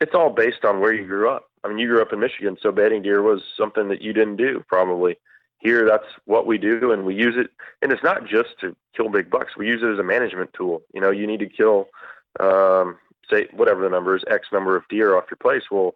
[0.00, 1.50] it's all based on where you grew up.
[1.64, 4.36] I mean, you grew up in Michigan, so baiting deer was something that you didn't
[4.36, 5.16] do probably.
[5.58, 7.50] Here, that's what we do, and we use it.
[7.80, 9.56] And it's not just to kill big bucks.
[9.56, 10.82] We use it as a management tool.
[10.92, 11.88] You know, you need to kill,
[12.38, 12.98] um,
[13.30, 15.62] say whatever the number is, X number of deer off your place.
[15.70, 15.94] Well,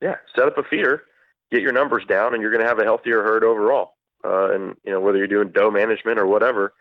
[0.00, 1.04] yeah, set up a feeder,
[1.52, 3.92] get your numbers down, and you're going to have a healthier herd overall.
[4.24, 6.72] Uh, and you know, whether you're doing doe management or whatever,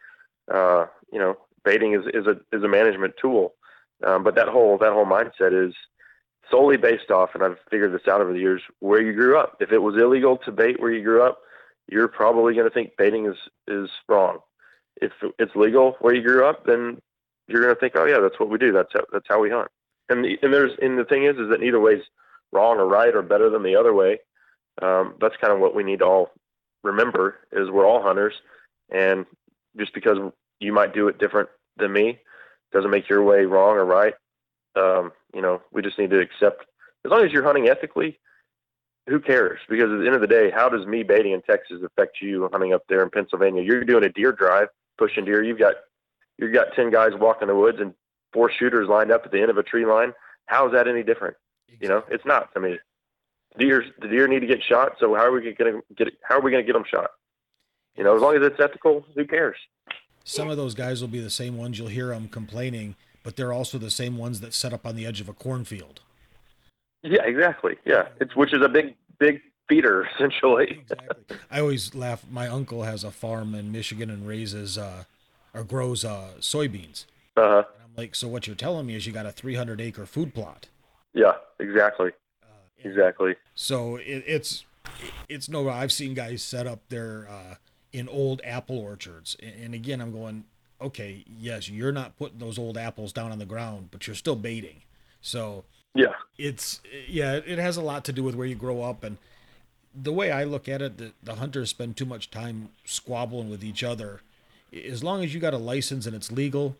[0.53, 3.53] uh, you know, baiting is, is a is a management tool.
[4.05, 5.73] Um, but that whole that whole mindset is
[6.51, 9.57] solely based off, and I've figured this out over the years, where you grew up.
[9.59, 11.39] If it was illegal to bait where you grew up,
[11.87, 14.39] you're probably going to think baiting is is wrong.
[15.01, 16.99] If it's legal where you grew up, then
[17.47, 18.71] you're going to think, oh yeah, that's what we do.
[18.71, 19.69] That's how, that's how we hunt.
[20.09, 22.03] And the, and there's and the thing is, is that neither way's
[22.51, 24.19] wrong or right or better than the other way.
[24.81, 26.31] Um, that's kind of what we need to all
[26.83, 28.33] remember is we're all hunters,
[28.89, 29.25] and
[29.77, 30.17] just because
[30.59, 32.19] you might do it different than me
[32.71, 34.13] doesn't make your way wrong or right.
[34.75, 36.65] Um, you know, we just need to accept
[37.05, 38.19] as long as you're hunting ethically.
[39.07, 39.59] Who cares?
[39.69, 42.49] Because at the end of the day, how does me baiting in Texas affect you
[42.51, 43.61] hunting up there in Pennsylvania?
[43.61, 45.43] You're doing a deer drive, pushing deer.
[45.43, 45.75] You've got
[46.37, 47.93] you've got ten guys walking the woods and
[48.33, 50.11] four shooters lined up at the end of a tree line.
[50.47, 51.35] How is that any different?
[51.79, 52.79] You know, it's not to me.
[53.57, 54.93] Deer, the deer need to get shot.
[54.99, 56.13] So how are we going to get?
[56.23, 57.11] How are we going to get them shot?
[57.95, 59.57] You know, as long as it's ethical, who cares?
[60.23, 63.53] Some of those guys will be the same ones you'll hear them complaining, but they're
[63.53, 66.01] also the same ones that set up on the edge of a cornfield.
[67.03, 67.77] Yeah, exactly.
[67.85, 70.79] Yeah, it's which is a big, big feeder essentially.
[70.81, 71.37] Exactly.
[71.51, 72.25] I always laugh.
[72.29, 75.03] My uncle has a farm in Michigan and raises uh,
[75.53, 77.05] or grows uh, soybeans.
[77.37, 77.63] Uh huh.
[77.75, 80.33] And I'm like, so what you're telling me is you got a 300 acre food
[80.33, 80.67] plot.
[81.13, 82.11] Yeah, exactly.
[82.43, 82.47] Uh,
[82.83, 83.35] Exactly.
[83.55, 84.65] So it, it's
[85.29, 85.69] it's no.
[85.69, 87.55] I've seen guys set up their uh,
[87.95, 90.43] in old apple orchards, and, again, I'm going,
[90.81, 94.35] okay, yes, you're not putting those old apples down on the ground, but you're still
[94.35, 94.81] baiting.
[95.21, 96.13] So Yeah.
[96.37, 99.17] it's yeah, it has a lot to do with where you grow up and
[99.95, 100.97] the way I look at it.
[100.97, 104.19] The, the hunters spend too much time squabbling with each other.
[104.73, 106.75] As long as you got a license and it's legal,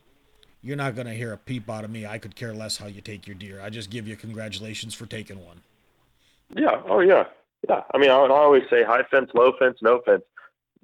[0.62, 2.06] you're not going to hear a peep out of me.
[2.06, 3.62] I could care less how you take your deer.
[3.62, 5.62] I just give you congratulations for taking one.
[6.54, 6.82] Yeah.
[6.86, 7.24] Oh, yeah.
[7.70, 7.84] Yeah.
[7.94, 10.24] I mean, I, I always say high fence, low fence, no fence.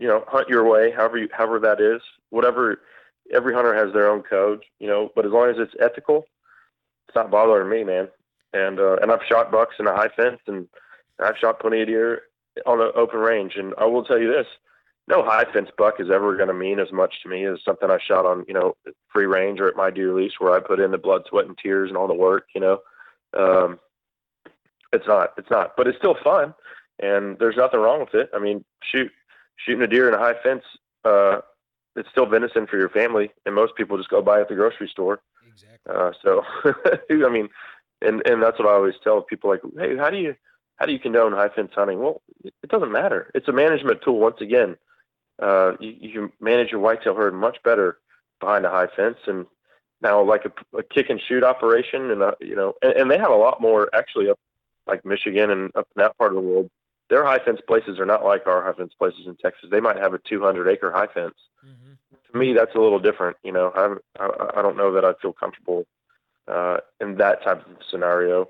[0.02, 2.02] You know, hunt your way, however you, however that is.
[2.32, 2.82] Whatever.
[3.32, 4.64] Every hunter has their own code.
[4.80, 6.26] You know, but as long as it's ethical,
[7.08, 8.08] it's not bothering me, man.
[8.52, 10.68] And uh, and I've shot bucks in a high fence, and
[11.20, 12.24] I've shot plenty of deer
[12.66, 13.54] on the open range.
[13.58, 14.48] And I will tell you this:
[15.08, 17.92] no high fence buck is ever going to mean as much to me as something
[17.92, 18.76] I shot on, you know,
[19.14, 21.58] free range or at my deer lease, where I put in the blood, sweat, and
[21.58, 22.48] tears and all the work.
[22.56, 22.80] You know,
[23.38, 23.80] um,
[24.92, 25.34] it's not.
[25.38, 25.78] It's not.
[25.78, 26.54] But it's still fun,
[27.00, 28.30] and there's nothing wrong with it.
[28.34, 29.12] I mean, shoot,
[29.58, 30.64] shooting a deer in a high fence.
[31.04, 31.42] Uh,
[31.96, 34.56] it's still venison for your family, and most people just go buy it at the
[34.56, 35.22] grocery store.
[35.48, 35.94] Exactly.
[35.94, 36.44] Uh, so,
[37.26, 37.50] I mean,
[38.02, 39.50] and and that's what I always tell people.
[39.50, 40.36] Like, hey, how do you
[40.78, 42.00] how do you condone high fence hunting?
[42.00, 43.30] Well, it, it doesn't matter.
[43.36, 44.20] It's a management tool.
[44.20, 44.78] Once again,
[45.42, 47.98] uh, you, you can manage your whitetail herd much better
[48.40, 49.46] behind a high fence, and
[50.02, 53.18] now like a, a kick and shoot operation, and uh, you know, and, and they
[53.18, 54.40] have a lot more actually up
[54.88, 56.70] like Michigan and up in that part of the world.
[57.12, 59.70] Their high fence places are not like our high fence places in Texas.
[59.70, 62.16] They might have a 200 acre high fence Mm-hmm.
[62.32, 64.26] to me that's a little different you know I'm, i
[64.58, 65.86] i don't know that i feel comfortable
[66.48, 68.50] uh in that type of scenario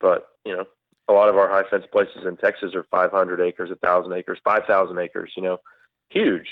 [0.00, 0.64] but you know
[1.08, 4.98] a lot of our high fence places in Texas are 500 acres, 1,000 acres, 5,000
[4.98, 5.32] acres.
[5.36, 5.58] You know,
[6.08, 6.48] huge,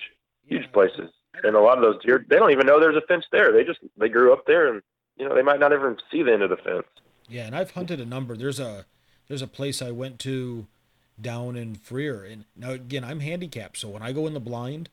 [0.47, 0.69] huge Yeah.
[0.69, 1.11] places.
[1.43, 3.51] And a lot of those deer, they don't even know there's a fence there.
[3.51, 4.83] They just they grew up there, and
[5.17, 6.87] you know they might not even see the end of the fence.
[7.29, 8.37] Yeah, and I've hunted a number.
[8.37, 8.85] There's a
[9.27, 10.67] there's a place I went to
[11.23, 14.89] down in Freer, and now again I'm handicapped, so when I go in the blind,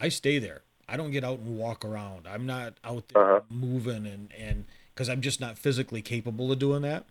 [0.00, 0.62] I stay there.
[0.88, 2.26] I don't get out and walk around.
[2.26, 3.40] I'm not out there Uh-huh.
[3.50, 7.04] moving and and because I'm just not physically capable of doing that.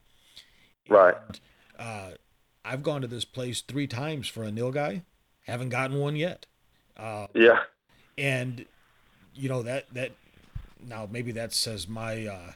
[0.90, 1.16] Right.
[1.28, 1.40] And,
[1.78, 2.10] uh,
[2.66, 5.04] I've gone to this place three times for a nilgai,
[5.46, 6.46] haven't gotten one yet.
[6.98, 7.64] Uh, Yeah,
[8.18, 8.66] and
[9.36, 10.12] you know that that
[10.86, 12.52] now maybe that says my uh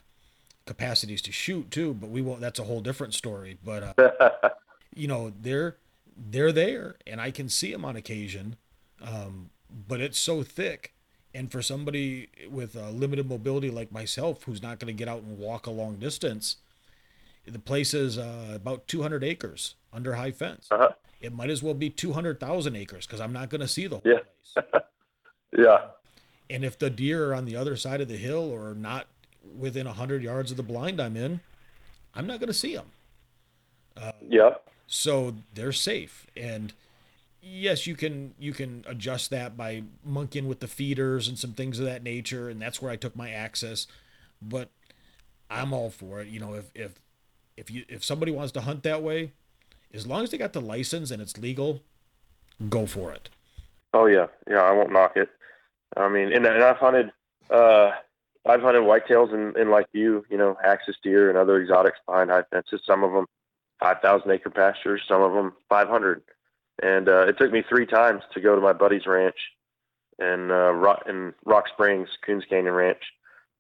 [0.66, 4.50] capacities to shoot too but we won't that's a whole different story but uh
[4.96, 5.78] you know they're
[6.18, 8.56] they're there and i can see them on occasion
[9.02, 9.50] um
[9.88, 10.94] but it's so thick
[11.34, 15.22] and for somebody with uh, limited mobility like myself who's not going to get out
[15.24, 16.58] and walk a long distance
[17.48, 20.90] the place is uh, about 200 acres under high fence uh-huh.
[21.22, 24.02] it might as well be 200,000 acres because i'm not going to see the whole
[24.06, 24.20] Yeah.
[24.54, 24.84] place
[25.58, 25.80] yeah,
[26.50, 29.08] and if the deer are on the other side of the hill or not
[29.58, 31.40] within 100 yards of the blind I'm in,
[32.14, 32.86] I'm not going to see them.
[34.30, 34.52] yeah,
[34.94, 36.28] So they're safe.
[36.36, 36.74] And
[37.42, 41.80] yes, you can you can adjust that by monkeying with the feeders and some things
[41.80, 43.88] of that nature and that's where I took my axis.
[44.42, 44.70] But
[45.50, 46.28] I'm all for it.
[46.28, 47.00] You know, if if
[47.56, 49.32] if you if somebody wants to hunt that way,
[49.94, 51.82] as long as they got the license and it's legal,
[52.70, 53.30] go for it.
[53.94, 54.62] Oh yeah, yeah.
[54.62, 55.30] I won't knock it.
[55.96, 57.12] I mean, and, and I've hunted,
[57.50, 57.92] uh,
[58.46, 62.30] I've hunted whitetails and, and like you, you know, axis deer and other exotics behind
[62.30, 62.82] high fences.
[62.86, 63.26] Some of them
[63.82, 66.22] five thousand acre pastures, some of them five hundred.
[66.84, 69.36] And uh, it took me three times to go to my buddy's ranch
[70.20, 73.02] in uh, Rock, in Rock Springs, Koons Canyon Ranch,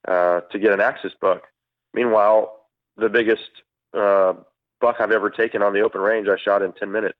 [0.07, 1.43] uh, to get an axis buck.
[1.93, 2.57] Meanwhile,
[2.97, 3.49] the biggest
[3.93, 4.34] uh,
[4.79, 7.19] buck I've ever taken on the open range, I shot in ten minutes,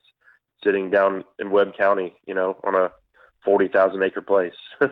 [0.64, 2.90] sitting down in Webb County, you know, on a
[3.44, 4.88] forty thousand acre place, uh,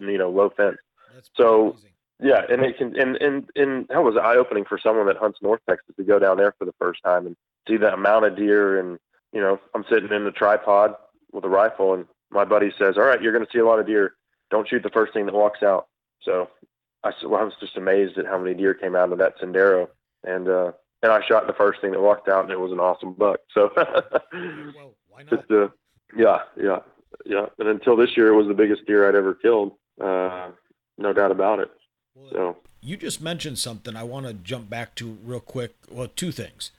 [0.00, 0.78] you know, low fence.
[1.14, 1.84] That's So- amazing.
[2.20, 5.38] Yeah, and it can and and and that was eye opening for someone that hunts
[5.40, 7.36] North Texas to go down there for the first time and
[7.68, 8.80] see the amount of deer.
[8.80, 8.98] And
[9.32, 10.94] you know, I'm sitting in the tripod
[11.32, 13.78] with a rifle, and my buddy says, "All right, you're going to see a lot
[13.78, 14.14] of deer.
[14.50, 15.86] Don't shoot the first thing that walks out."
[16.22, 16.48] So
[17.04, 19.88] I, well, I was just amazed at how many deer came out of that sendero,
[20.24, 22.80] and uh, and I shot the first thing that walked out, and it was an
[22.80, 23.40] awesome buck.
[23.54, 25.30] So Well, why not?
[25.30, 25.68] just uh,
[26.16, 26.78] yeah, yeah,
[27.26, 27.46] yeah.
[27.58, 29.72] And until this year, it was the biggest deer I'd ever killed.
[30.00, 30.48] Uh,
[30.96, 31.70] no doubt about it.
[32.14, 32.56] Well, So.
[32.80, 35.74] You just mentioned something I want to jump back to real quick.
[35.90, 36.70] Well, two things.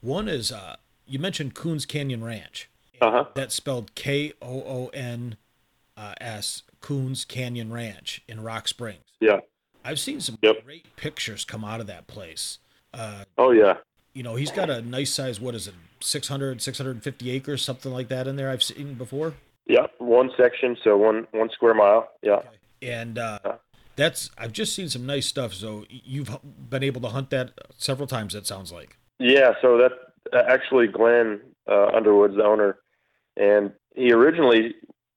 [0.00, 2.68] One is uh, you mentioned Koons Canyon Ranch.
[3.00, 3.24] Uh huh.
[3.34, 5.36] That's spelled K O O N
[5.96, 6.14] uh,
[6.80, 8.98] Koons Canyon Ranch in Rocksprings.
[9.20, 9.40] Yeah.
[9.84, 10.64] I've seen some Yep.
[10.64, 12.58] great pictures come out of that place.
[12.92, 13.78] Uh, Oh yeah.
[14.12, 18.08] you know, he's got a nice size, what is it, 600, 650 acres, something like
[18.08, 19.34] that in there I've seen before.
[19.66, 19.86] Yeah.
[19.98, 22.08] One section, so one one square mile.
[22.22, 22.42] Yeah.
[22.82, 23.52] And uh, Yeah.
[23.96, 25.52] that's, I've just seen some nice stuff.
[25.54, 28.96] So you've been able to hunt that several times, it sounds like.
[29.20, 29.52] Yeah.
[29.62, 29.92] So that
[30.32, 32.78] uh, actually Glenn uh, Underwood's the owner,
[33.36, 34.74] and he originally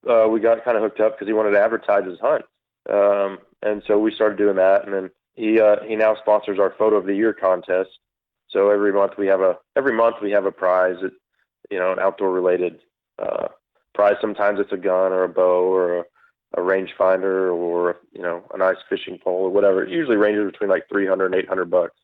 [0.08, 2.44] uh, we got kind of hooked up because he wanted to advertise his hunt,
[2.92, 6.74] um, and so we started doing that, and then he uh, he now sponsors our
[6.78, 7.90] photo of the year contest.
[8.48, 11.12] So every month we have a every month we have a prize, it,
[11.70, 12.80] you know, an outdoor related
[13.18, 13.48] uh,
[13.94, 14.16] prize.
[14.20, 16.04] Sometimes it's a gun or a bow or a,
[16.58, 19.82] a rangefinder or you know a nice fishing pole or whatever.
[19.82, 21.96] It usually ranges between like 300 and 800 bucks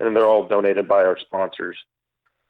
[0.00, 1.76] and they're all donated by our sponsors.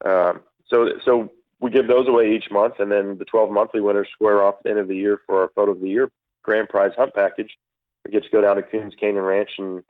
[0.04, 4.08] Um, so so we give those away each month, and then the 12 monthly winners
[4.12, 6.10] square off at the end of the year for our photo of the year
[6.46, 7.58] grand prize hunt package.
[8.04, 9.82] We get to go down to Koons Canyon Ranch, and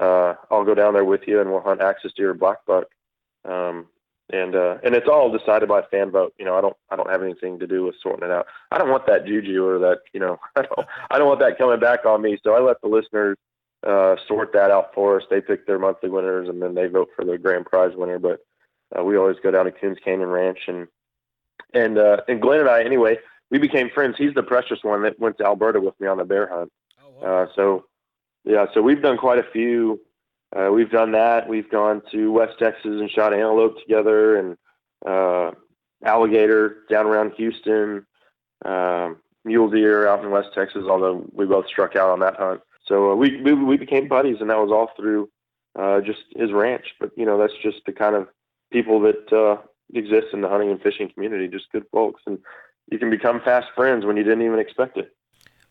[0.00, 2.84] uh, I'll go down there with you, and we'll hunt axis deer, black buck,
[3.44, 3.86] um,
[4.30, 6.34] and uh, and it's all decided by fan vote.
[6.38, 8.46] You know, I don't I don't have anything to do with sorting it out.
[8.70, 11.58] I don't want that juju or that you know I don't I don't want that
[11.58, 12.38] coming back on me.
[12.44, 13.38] So I let the listeners
[13.86, 15.26] uh, sort that out for us.
[15.28, 18.18] They pick their monthly winners, and then they vote for the grand prize winner.
[18.18, 18.40] But
[18.96, 20.88] uh, we always go down to Koons Canyon Ranch, and
[21.72, 23.18] and uh, and Glenn and I, anyway,
[23.50, 24.16] we became friends.
[24.16, 26.72] He's the precious one that went to Alberta with me on the bear hunt.
[27.02, 27.42] Oh, wow.
[27.42, 27.84] Uh, so
[28.44, 30.00] yeah, so we've done quite a few.
[30.54, 31.48] Uh, we've done that.
[31.48, 34.56] We've gone to West Texas and shot antelope together, and
[35.04, 35.50] uh,
[36.04, 38.06] alligator down around Houston,
[38.64, 40.84] um, mule deer out in West Texas.
[40.88, 44.36] Although we both struck out on that hunt, so uh, we, we we became buddies,
[44.40, 45.30] and that was all through
[45.78, 46.86] uh, just his ranch.
[47.00, 48.28] But you know, that's just the kind of
[48.72, 51.48] people that uh, exist in the hunting and fishing community.
[51.48, 52.38] Just good folks, and
[52.90, 55.14] you can become fast friends when you didn't even expect it.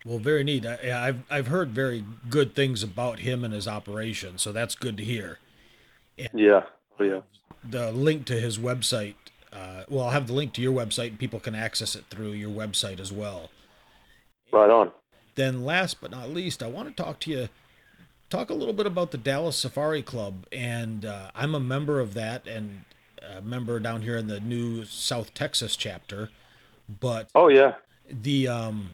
[0.06, 0.66] Well, very neat.
[0.66, 4.76] I, yeah, I've I've heard very good things about him and his operation, so that's
[4.76, 5.40] good to hear.
[6.34, 6.64] Yeah,
[7.00, 7.22] oh, yeah.
[7.64, 9.16] The link to his website
[9.54, 12.32] Uh, well, I'll have the link to your website, and people can access it through
[12.32, 13.52] your website as well.
[14.52, 14.92] Right on.
[15.36, 17.50] Then, last but not least, I want to talk to you,
[18.30, 22.14] talk a little bit about the Dallas Safari Club, and uh, I'm a member of
[22.14, 22.86] that, and
[23.36, 26.30] a member down here in the new South Texas chapter.
[27.00, 27.76] But oh yeah,
[28.10, 28.94] the um,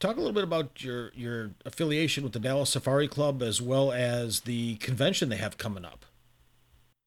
[0.00, 3.92] talk a little bit about your your affiliation with the Dallas Safari Club as well
[3.92, 6.04] as the convention they have coming up.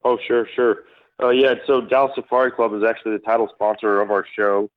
[0.03, 0.83] Oh sure, sure.
[1.21, 4.69] Uh, yeah, so Dallas Safari Club is actually the title sponsor of our show,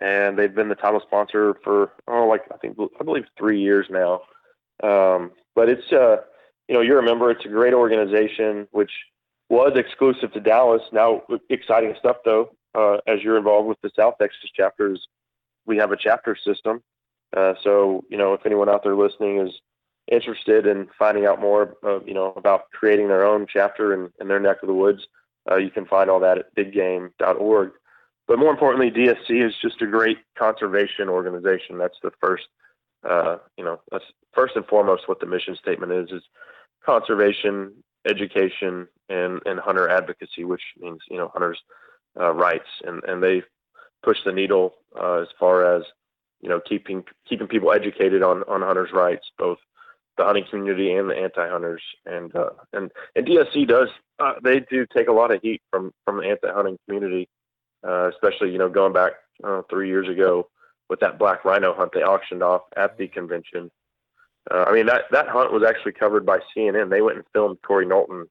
[0.00, 3.86] and they've been the title sponsor for oh, like I think I believe three years
[3.90, 4.22] now.
[4.82, 6.16] Um, but it's uh,
[6.68, 7.30] you know, you're a member.
[7.30, 8.90] It's a great organization, which
[9.48, 10.82] was exclusive to Dallas.
[10.92, 12.50] Now, exciting stuff though.
[12.74, 15.06] Uh, as you're involved with the South Texas chapters,
[15.66, 16.82] we have a chapter system.
[17.36, 19.52] Uh, so, you know, if anyone out there listening is
[20.10, 24.28] interested in finding out more, uh, you know, about creating their own chapter in, in
[24.28, 25.06] their neck of the woods,
[25.50, 27.72] uh, you can find all that at biggame.org.
[28.28, 31.78] But more importantly, DSC is just a great conservation organization.
[31.78, 32.44] That's the first,
[33.08, 36.22] uh, you know, that's first and foremost what the mission statement is: is
[36.84, 37.72] conservation,
[38.06, 41.60] education, and and hunter advocacy, which means you know hunters'
[42.18, 43.42] uh, rights, and and they
[44.02, 45.82] push the needle uh, as far as
[46.40, 49.58] you know keeping keeping people educated on on hunters' rights, both
[50.16, 54.86] the hunting community and the anti-hunters, and uh, and and DSC does uh, they do
[54.94, 57.28] take a lot of heat from from the anti-hunting community,
[57.86, 59.12] uh, especially you know going back
[59.44, 60.48] uh, three years ago
[60.88, 63.70] with that black rhino hunt they auctioned off at the convention.
[64.50, 66.90] Uh, I mean that that hunt was actually covered by CNN.
[66.90, 68.26] They went and filmed Corey Knowlton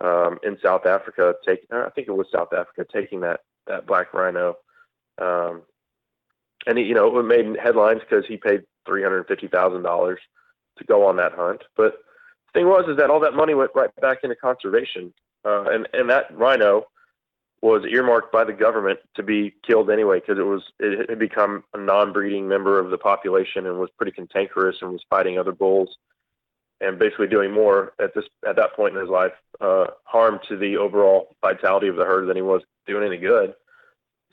[0.00, 1.34] um, in South Africa.
[1.46, 4.56] Take I think it was South Africa taking that that black rhino.
[5.20, 5.62] Um,
[6.66, 10.20] and he, you know, it made headlines because he paid three hundred fifty thousand dollars
[10.78, 11.62] to go on that hunt.
[11.76, 11.94] But
[12.46, 15.12] the thing was, is that all that money went right back into conservation,
[15.44, 16.86] uh, and and that rhino
[17.62, 21.62] was earmarked by the government to be killed anyway because it was it had become
[21.72, 25.96] a non-breeding member of the population and was pretty cantankerous and was fighting other bulls
[26.80, 30.56] and basically doing more at this at that point in his life uh, harm to
[30.56, 33.54] the overall vitality of the herd than he was doing any good.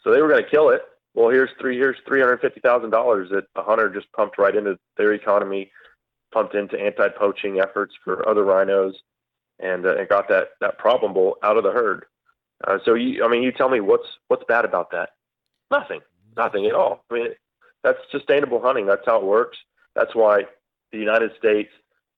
[0.03, 0.81] So they were going to kill it.
[1.13, 4.55] Well, here's three here's three hundred fifty thousand dollars that a hunter just pumped right
[4.55, 5.71] into their economy,
[6.33, 8.95] pumped into anti-poaching efforts for other rhinos,
[9.59, 12.05] and uh, and got that that problem bull out of the herd.
[12.65, 15.11] Uh, so you, I mean, you tell me what's what's bad about that?
[15.71, 16.01] Nothing,
[16.35, 17.03] nothing at all.
[17.09, 17.27] I mean,
[17.83, 18.85] that's sustainable hunting.
[18.85, 19.57] That's how it works.
[19.95, 20.43] That's why
[20.91, 21.69] the United States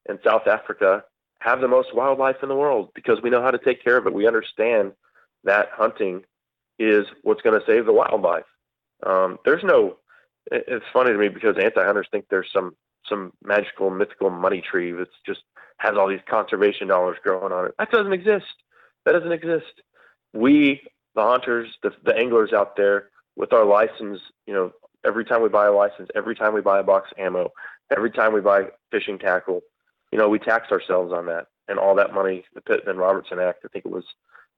[0.08, 1.04] and South Africa
[1.40, 4.06] have the most wildlife in the world because we know how to take care of
[4.08, 4.14] it.
[4.14, 4.94] We understand
[5.44, 6.22] that hunting
[6.80, 8.46] is what's going to save the wildlife.
[9.06, 9.98] Um, there's no.
[10.52, 12.76] It's funny to me because anti-hunters think there's some
[13.08, 15.42] some magical mythical money tree that's just
[15.78, 17.76] has all these conservation dollars growing on it.
[17.80, 18.46] That doesn't exist.
[19.06, 19.82] That doesn't exist.
[20.34, 20.82] We,
[21.16, 24.72] the hunters, the, the anglers out there, with our license, you know,
[25.06, 27.50] every time we buy a license, every time we buy a box of ammo,
[27.96, 29.62] every time we buy fishing tackle,
[30.12, 32.44] you know, we taxed ourselves on that and all that money.
[32.54, 34.04] The Pittman Robertson Act, I think it was,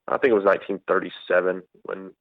[0.08, 2.12] I think it was 1937 when,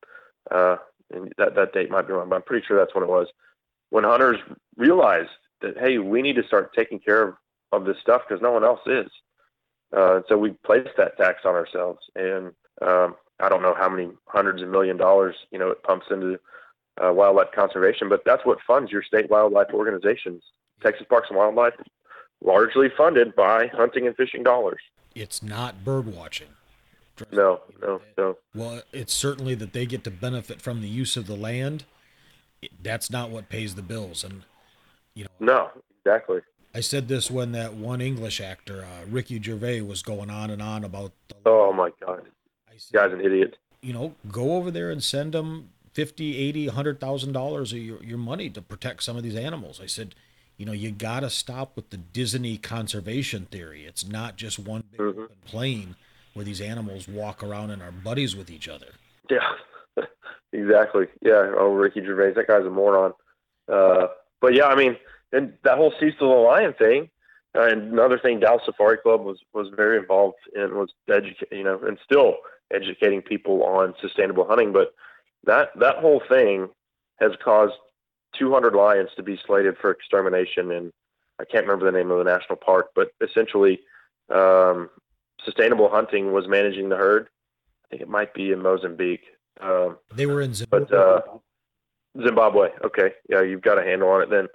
[0.51, 0.77] uh,
[1.13, 3.29] and that that date might be wrong, but I'm pretty sure that's when it was.
[3.91, 4.39] When hunters
[4.77, 7.35] realized that hey, we need to start taking care of
[7.73, 9.11] of this stuff because no one else is.
[9.97, 14.11] Uh, so we placed that tax on ourselves, and um, I don't know how many
[14.27, 16.39] hundreds of million dollars you know it pumps into
[17.03, 20.43] uh, wildlife conservation, but that's what funds your state wildlife organizations.
[20.83, 21.75] Texas Parks and Wildlife
[22.45, 24.81] largely funded by hunting and fishing dollars.
[25.15, 26.49] It's not bird watching.
[27.31, 28.37] No, no, no.
[28.55, 31.85] Well, it's certainly that they get to benefit from the use of the land.
[32.83, 34.43] That's not what pays the bills, and
[35.15, 35.31] you know.
[35.39, 36.41] No, exactly.
[36.75, 40.63] I said this when that one English actor, uh, Ricky Gervais, was going on and
[40.63, 41.13] on about.
[41.29, 42.23] The, oh my God,
[42.79, 43.57] said, guy's an idiot.
[43.81, 48.03] You know, go over there and send them fifty, eighty, hundred thousand dollars of your,
[48.03, 49.81] your money to protect some of these animals.
[49.83, 50.15] I said,
[50.57, 53.85] you know, you got to stop with the Disney conservation theory.
[53.85, 55.25] It's not just one big mm-hmm.
[55.45, 55.97] plane
[56.35, 58.87] where these animals walk around and are buddies with each other.
[59.31, 60.05] Yeah,
[60.53, 61.07] exactly.
[61.21, 61.53] Yeah.
[61.57, 63.13] Oh, Ricky Gervais, that guy's a moron.
[63.71, 64.09] Uh,
[64.41, 64.97] but yeah, I mean,
[65.33, 67.09] and that whole Cecil the Lion thing,
[67.55, 71.65] uh, and another thing, Dallas Safari Club was was very involved in was educate, you
[71.65, 72.37] know, and still
[72.73, 74.73] educating people on sustainable hunting.
[74.73, 74.95] But
[75.45, 76.69] that that whole thing
[77.21, 77.75] has caused
[78.39, 80.93] 200 lions to be slated for extermination, and
[81.39, 83.81] I can't remember the name of the national park, but essentially,
[84.31, 84.89] um,
[85.45, 87.29] sustainable hunting was managing the herd.
[87.85, 89.25] I think it might be in Mozambique.
[89.61, 90.87] Um, they were in Zimbabwe.
[90.89, 91.21] But, uh,
[92.25, 92.71] Zimbabwe.
[92.85, 94.49] Okay, yeah, you've got a handle on it then.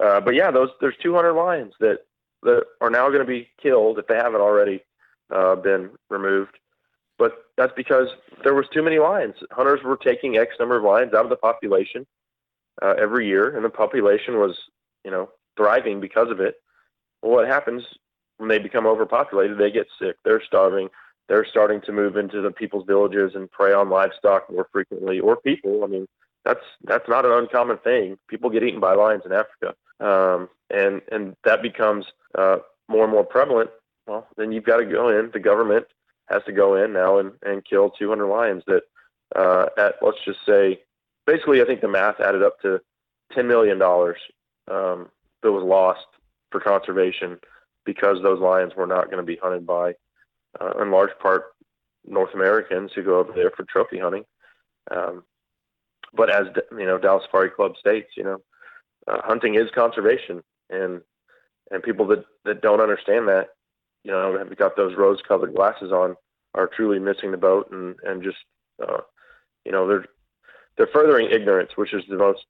[0.00, 2.00] Uh, but yeah, those there's 200 lions that
[2.42, 4.82] that are now going to be killed if they haven't already
[5.30, 6.58] uh, been removed.
[7.18, 8.08] but that's because
[8.42, 9.36] there was too many lions.
[9.52, 12.06] Hunters were taking X number of lions out of the population
[12.82, 14.58] uh, every year, and the population was,
[15.04, 16.56] you know, thriving because of it.
[17.20, 17.84] Well, what happens
[18.38, 19.58] when they become overpopulated?
[19.58, 20.16] They get sick.
[20.24, 20.88] They're starving.
[21.28, 25.36] They're starting to move into the people's villages and prey on livestock more frequently, or
[25.36, 25.84] people.
[25.84, 26.08] I mean,
[26.44, 28.18] that's that's not an uncommon thing.
[28.28, 33.12] People get eaten by lions in Africa, um, and and that becomes uh, more and
[33.12, 33.70] more prevalent.
[34.06, 35.30] Well, then you've got to go in.
[35.32, 35.86] The government
[36.28, 38.62] has to go in now and, and kill 200 lions.
[38.66, 38.82] That
[39.36, 40.80] uh, at let's just say,
[41.26, 42.80] basically, I think the math added up to
[43.32, 44.18] 10 million dollars
[44.70, 45.08] um,
[45.42, 46.06] that was lost
[46.50, 47.38] for conservation
[47.84, 49.94] because those lions were not going to be hunted by,
[50.60, 51.46] uh, in large part,
[52.06, 54.24] North Americans who go over there for trophy hunting.
[54.90, 55.24] Um,
[56.14, 58.38] but as you know, Dallas Safari Club states, you know,
[59.06, 61.00] uh, hunting is conservation, and
[61.70, 63.48] and people that that don't understand that,
[64.04, 66.16] you know, have got those rose-colored glasses on,
[66.54, 68.38] are truly missing the boat, and and just,
[68.82, 69.00] uh,
[69.64, 70.04] you know, they're
[70.76, 72.44] they're furthering ignorance, which is the most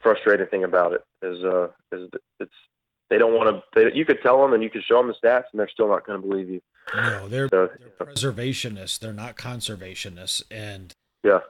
[0.00, 1.02] frustrating thing about it.
[1.22, 2.52] Is uh is it's
[3.08, 3.90] they don't want to.
[3.94, 6.06] You could tell them and you could show them the stats, and they're still not
[6.06, 6.60] going to believe you.
[6.94, 8.98] No, they're, so, they're preservationists.
[8.98, 10.92] They're not conservationists, and
[11.22, 11.40] yeah,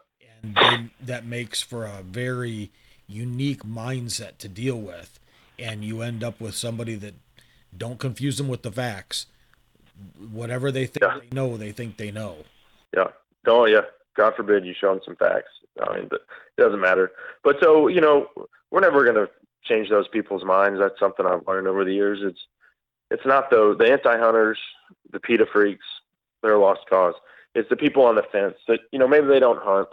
[0.43, 2.73] and they, that makes for a very
[3.11, 5.19] unique mindset to deal with
[5.59, 7.15] and you end up with somebody that
[7.77, 9.27] don't confuse them with the facts.
[10.33, 11.19] Whatever they think yeah.
[11.21, 12.37] they know they think they know.
[12.97, 13.09] Yeah.
[13.47, 13.83] Oh yeah.
[14.17, 15.51] God forbid you show them some facts.
[15.81, 16.21] I mean it
[16.57, 17.13] doesn't matter.
[17.45, 18.29] But so you know
[18.71, 19.31] we're never going to
[19.65, 20.79] change those people's minds.
[20.79, 22.21] That's something i've learned over the years.
[22.23, 22.41] It's
[23.11, 24.59] it's not though the anti-hunters
[25.13, 25.85] the PETA freaks
[26.43, 27.15] they're a lost cause.
[27.55, 29.89] It's the people on the fence that you know maybe they don't hunt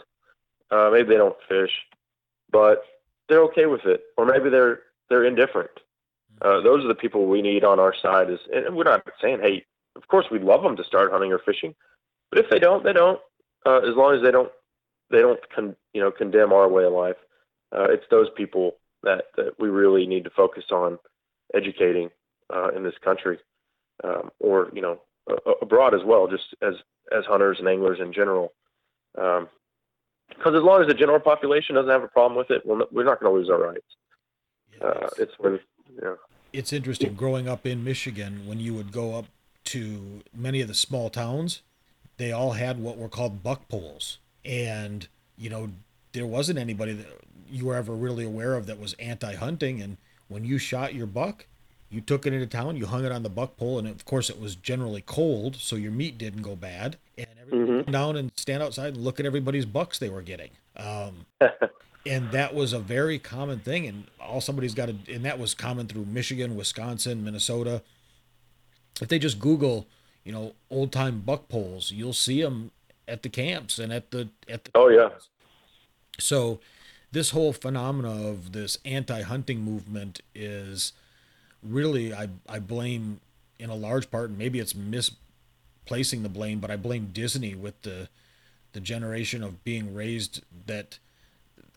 [0.71, 1.71] uh, maybe they don't fish,
[2.51, 2.83] but
[3.29, 5.71] they're okay with it, or maybe they're they're indifferent.
[6.41, 8.29] Uh, those are the people we need on our side.
[8.29, 9.65] Is and we're not saying, hey,
[9.95, 11.75] of course we'd love them to start hunting or fishing,
[12.29, 13.19] but if they don't, they don't.
[13.65, 14.51] Uh, as long as they don't,
[15.09, 17.17] they don't con- you know condemn our way of life.
[17.75, 20.99] Uh, it's those people that that we really need to focus on
[21.53, 22.09] educating
[22.53, 23.39] uh, in this country,
[24.03, 24.99] um, or you know
[25.61, 26.75] abroad as well, just as
[27.15, 28.53] as hunters and anglers in general.
[29.17, 29.47] Um,
[30.29, 33.19] because as long as the general population doesn't have a problem with it, we're not
[33.19, 33.85] going to lose our rights.
[34.81, 35.59] uh, it's when,
[36.01, 36.15] yeah.
[36.53, 39.25] It's interesting growing up in Michigan when you would go up
[39.65, 41.61] to many of the small towns,
[42.17, 45.07] they all had what were called buck poles, and
[45.37, 45.69] you know
[46.13, 47.07] there wasn't anybody that
[47.49, 49.97] you were ever really aware of that was anti-hunting, and
[50.27, 51.45] when you shot your buck,
[51.89, 54.29] you took it into town, you hung it on the buck pole, and of course
[54.29, 56.97] it was generally cold, so your meat didn't go bad.
[57.17, 57.91] And everybody mm-hmm.
[57.91, 60.51] down and stand outside and look at everybody's bucks they were getting.
[60.75, 61.25] Um,
[62.05, 65.53] and that was a very common thing, and all somebody's got to, and that was
[65.53, 67.81] common through Michigan, Wisconsin, Minnesota.
[69.01, 69.87] If they just Google,
[70.23, 72.71] you know, old time buck poles, you'll see them
[73.07, 74.71] at the camps and at the at the.
[74.75, 75.09] Oh yeah.
[76.19, 76.59] So,
[77.11, 80.93] this whole phenomena of this anti-hunting movement is
[81.63, 83.19] really I I blame
[83.59, 87.81] in a large part, and maybe it's misplacing the blame, but I blame Disney with
[87.81, 88.09] the
[88.73, 90.99] the generation of being raised that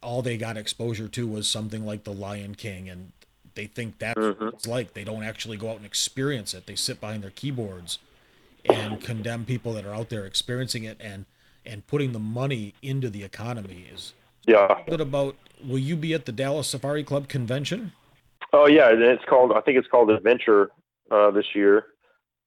[0.02, 3.12] all they got exposure to was something like the Lion King, and
[3.54, 4.44] they think that's mm-hmm.
[4.46, 4.94] what it's like.
[4.94, 6.66] They don't actually go out and experience it.
[6.66, 7.98] They sit behind their keyboards
[8.64, 11.24] and condemn people that are out there experiencing it and
[11.64, 14.14] and putting the money into the economy is
[14.46, 14.82] yeah.
[14.86, 17.92] Bit about will you be at the Dallas Safari Club convention?
[18.52, 19.52] Oh yeah, and it's called.
[19.52, 20.70] I think it's called Adventure
[21.10, 21.86] uh, this year.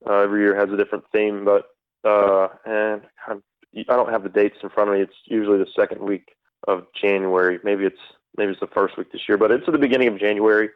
[0.05, 1.65] Uh, every year has a different theme, but
[2.03, 5.01] uh, and I don't have the dates in front of me.
[5.01, 6.35] It's usually the second week
[6.67, 7.59] of January.
[7.63, 7.99] Maybe it's
[8.37, 10.69] maybe it's the first week this year, but it's at the beginning of January.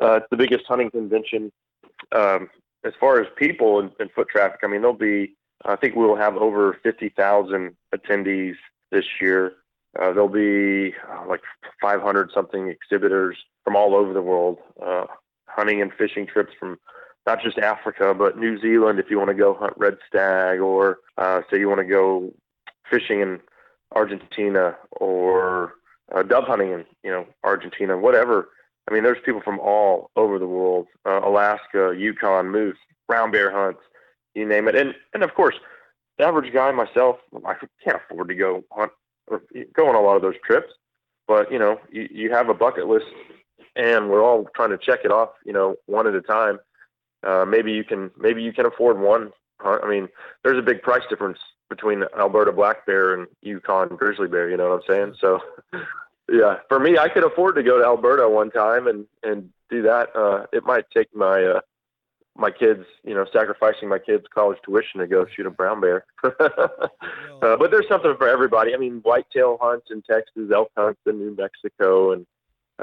[0.00, 1.50] Uh, it's the biggest hunting convention
[2.14, 2.48] um,
[2.84, 4.60] as far as people and, and foot traffic.
[4.62, 5.34] I mean, there'll be.
[5.64, 8.54] I think we'll have over fifty thousand attendees
[8.92, 9.54] this year.
[9.98, 11.40] Uh, there'll be uh, like
[11.80, 15.06] 500 something exhibitors from all over the world, uh,
[15.46, 16.78] hunting and fishing trips from
[17.26, 20.98] not just Africa, but New Zealand if you want to go hunt red stag, or
[21.16, 22.32] uh, say you want to go
[22.90, 23.40] fishing in
[23.94, 25.74] Argentina, or
[26.14, 28.48] uh, dove hunting in you know Argentina, whatever.
[28.88, 33.50] I mean, there's people from all over the world: uh, Alaska, Yukon, moose, brown bear
[33.50, 33.80] hunts,
[34.34, 34.74] you name it.
[34.74, 35.56] And and of course,
[36.18, 38.92] the average guy, myself, I can't afford to go hunt
[39.30, 39.42] or
[39.74, 40.72] go on a lot of those trips.
[41.26, 43.06] But you know, you, you have a bucket list,
[43.76, 45.30] and we're all trying to check it off.
[45.44, 46.58] You know, one at a time.
[47.26, 49.32] Uh, maybe you can maybe you can afford one.
[49.60, 50.08] I mean,
[50.44, 54.48] there's a big price difference between Alberta black bear and Yukon grizzly bear.
[54.48, 55.14] You know what I'm saying?
[55.20, 55.40] So,
[56.30, 59.82] yeah, for me, I could afford to go to Alberta one time and and do
[59.82, 60.14] that.
[60.14, 61.60] Uh, it might take my uh,
[62.38, 66.04] my kids, you know, sacrificing my kids' college tuition to go shoot a brown bear.
[66.22, 66.30] uh,
[67.40, 68.74] but there's something for everybody.
[68.74, 72.26] I mean, whitetail hunts in Texas, elk hunts in New Mexico, and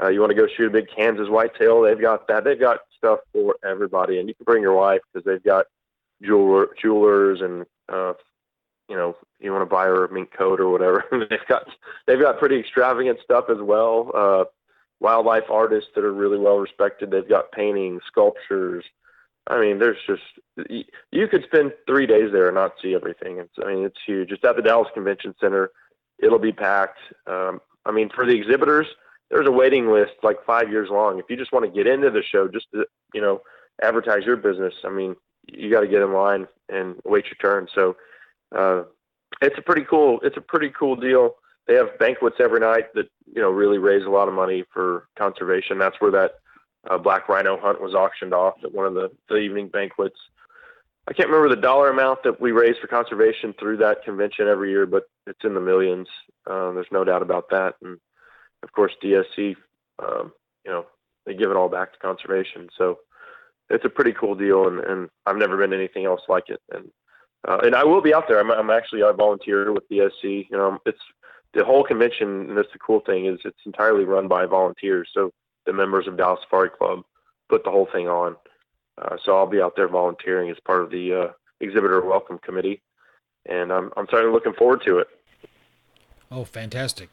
[0.00, 2.44] uh, you want to go shoot a big Kansas whitetail, they've got that.
[2.44, 5.66] They've got stuff for everybody, and you can bring your wife because they've got
[6.22, 8.12] jeweler, jewelers and uh,
[8.88, 11.04] you know you want to buy her a mink coat or whatever.
[11.30, 11.66] they've got
[12.06, 14.10] they've got pretty extravagant stuff as well.
[14.14, 14.44] Uh,
[15.00, 17.10] wildlife artists that are really well respected.
[17.10, 18.84] They've got paintings, sculptures.
[19.48, 20.22] I mean, there's just
[21.10, 23.38] you could spend three days there and not see everything.
[23.38, 24.32] It's I mean, it's huge.
[24.32, 25.70] It's at the Dallas Convention Center.
[26.18, 26.98] It'll be packed.
[27.26, 28.86] Um, I mean, for the exhibitors,
[29.30, 31.18] there's a waiting list like five years long.
[31.18, 33.42] If you just want to get into the show, just to you know
[33.82, 35.14] advertise your business, I mean,
[35.46, 37.68] you got to get in line and wait your turn.
[37.72, 37.96] So
[38.56, 38.82] uh,
[39.40, 40.18] it's a pretty cool.
[40.22, 41.36] It's a pretty cool deal.
[41.68, 45.06] They have banquets every night that you know really raise a lot of money for
[45.16, 45.78] conservation.
[45.78, 46.32] That's where that
[46.90, 50.18] uh, black rhino hunt was auctioned off at one of the, the evening banquets.
[51.08, 54.70] I can't remember the dollar amount that we raise for conservation through that convention every
[54.70, 56.08] year, but it's in the millions.
[56.46, 57.74] Uh, there's no doubt about that.
[57.82, 57.98] And
[58.62, 59.54] of course, DSC,
[60.00, 60.32] um,
[60.64, 60.86] you know,
[61.24, 62.68] they give it all back to conservation.
[62.76, 62.98] So
[63.70, 66.60] it's a pretty cool deal, and, and I've never been anything else like it.
[66.72, 66.90] And
[67.46, 68.40] uh, and I will be out there.
[68.40, 70.48] I'm, I'm actually I volunteer with DSC.
[70.50, 70.98] You know, it's
[71.54, 75.08] the whole convention, and that's the cool thing is it's entirely run by volunteers.
[75.14, 75.32] So
[75.66, 77.04] the members of Dallas Safari Club
[77.48, 78.36] put the whole thing on.
[78.98, 81.28] Uh, so I'll be out there volunteering as part of the uh,
[81.60, 82.80] exhibitor welcome committee,
[83.44, 85.08] and I'm I'm certainly looking forward to it.
[86.30, 87.10] Oh, fantastic!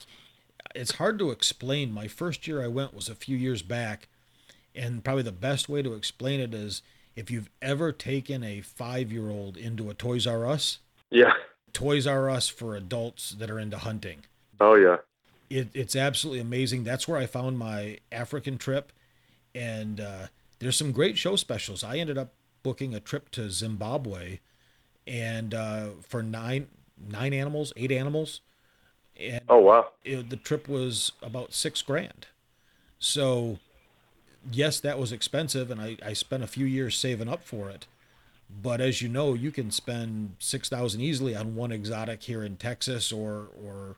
[0.74, 1.92] It's hard to explain.
[1.92, 4.08] My first year I went was a few years back,
[4.74, 6.82] and probably the best way to explain it is
[7.16, 10.80] if you've ever taken a five-year-old into a Toys R Us.
[11.12, 11.34] Yeah.
[11.74, 14.26] Toys R Us for adults that are into hunting.
[14.62, 14.98] Oh yeah.
[15.54, 16.84] It, it's absolutely amazing.
[16.84, 18.92] That's where I found my African trip,
[19.54, 20.28] and uh,
[20.58, 21.84] there's some great show specials.
[21.84, 22.34] I ended up
[22.64, 24.40] booking a trip to Zimbabwe,
[25.06, 26.70] and uh, for nine
[27.08, 28.42] nine animals, eight animals,
[29.16, 32.26] and oh wow, it, the trip was about six grand.
[32.98, 33.60] So,
[34.52, 37.86] yes, that was expensive, and I, I spent a few years saving up for it.
[38.50, 42.56] But as you know, you can spend six thousand easily on one exotic here in
[42.56, 43.98] Texas, or or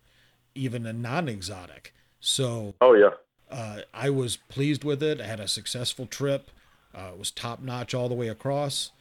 [0.56, 1.94] even a non-exotic.
[2.20, 3.12] So, oh yeah,
[3.52, 5.22] uh, I was pleased with it.
[5.22, 6.50] I had a successful trip.
[6.98, 8.92] Uh, it was top notch all the way across,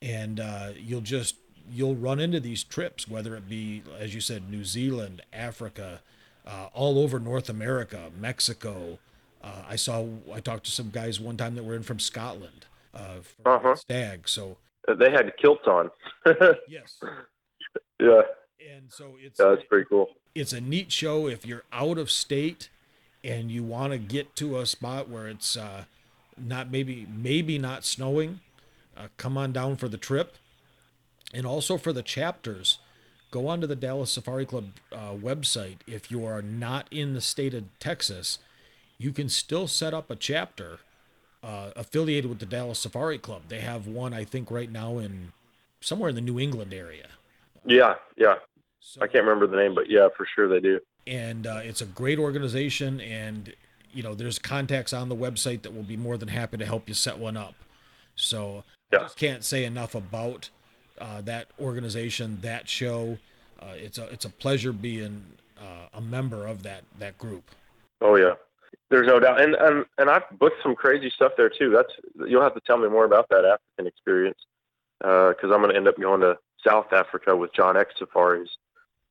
[0.00, 1.36] and uh, you'll just
[1.72, 6.00] you'll run into these trips, whether it be as you said, New Zealand, Africa,
[6.46, 8.98] uh, all over North America, Mexico.
[9.42, 12.66] Uh, I saw I talked to some guys one time that were in from Scotland,
[12.94, 13.74] uh, Uh-huh.
[13.74, 14.28] stag.
[14.28, 15.90] So they had kilts on.
[16.68, 17.00] yes,
[17.98, 18.22] yeah,
[18.74, 20.10] and so it's yeah, that's pretty cool.
[20.34, 22.68] it's a neat show if you're out of state
[23.22, 25.84] and you want to get to a spot where it's uh,
[26.38, 28.40] not maybe maybe not snowing
[28.96, 30.36] uh, come on down for the trip
[31.32, 32.78] and also for the chapters
[33.30, 37.54] go onto the dallas safari club uh, website if you are not in the state
[37.54, 38.38] of texas
[38.98, 40.78] you can still set up a chapter
[41.42, 45.32] uh, affiliated with the dallas safari club they have one i think right now in
[45.80, 47.06] somewhere in the new england area
[47.66, 48.36] Yeah, yeah.
[48.80, 50.80] So, I can't remember the name, but yeah, for sure they do.
[51.06, 53.52] and uh, it's a great organization and
[53.92, 56.88] you know there's contacts on the website that will be more than happy to help
[56.88, 57.54] you set one up
[58.14, 58.62] so
[58.92, 59.00] Yeah.
[59.00, 60.50] i just can't say enough about
[61.00, 63.18] uh, that organization that show
[63.60, 65.24] uh, it's a it's a pleasure being
[65.58, 67.44] uh, a member of that that group
[68.02, 68.34] Oh yeah,
[68.90, 69.40] there's no doubt.
[69.42, 71.68] And and and I've booked some crazy stuff there too.
[71.70, 71.92] That's
[72.28, 74.38] you'll have to tell me more about that African experience
[74.98, 78.48] because I'm going to end up going to South Africa with John X Safaris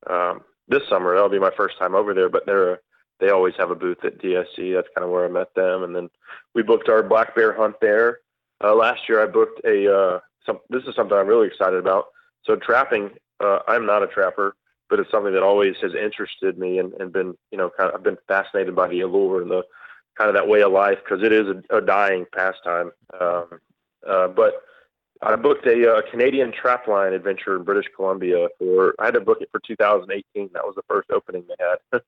[0.10, 1.14] um, this summer.
[1.14, 2.30] That'll be my first time over there.
[2.30, 2.80] But they're
[3.20, 4.74] they always have a booth at DSC.
[4.74, 5.84] That's kind of where I met them.
[5.84, 6.10] And then
[6.56, 8.20] we booked our black bear hunt there.
[8.64, 10.60] Uh, last year I booked a uh, some.
[10.70, 12.06] This is something I'm really excited about.
[12.44, 13.12] So trapping.
[13.42, 14.56] Uh, I'm not a trapper
[14.90, 17.96] but it's something that always has interested me and, and been, you know, kind of,
[17.96, 19.64] I've been fascinated by the allure and the
[20.18, 22.92] kind of that way of life because it is a, a dying pastime.
[23.20, 23.60] Um,
[24.08, 24.64] uh, but
[25.22, 29.40] I booked a, uh Canadian trapline adventure in British Columbia for, I had to book
[29.42, 30.50] it for 2018.
[30.54, 32.02] That was the first opening they had.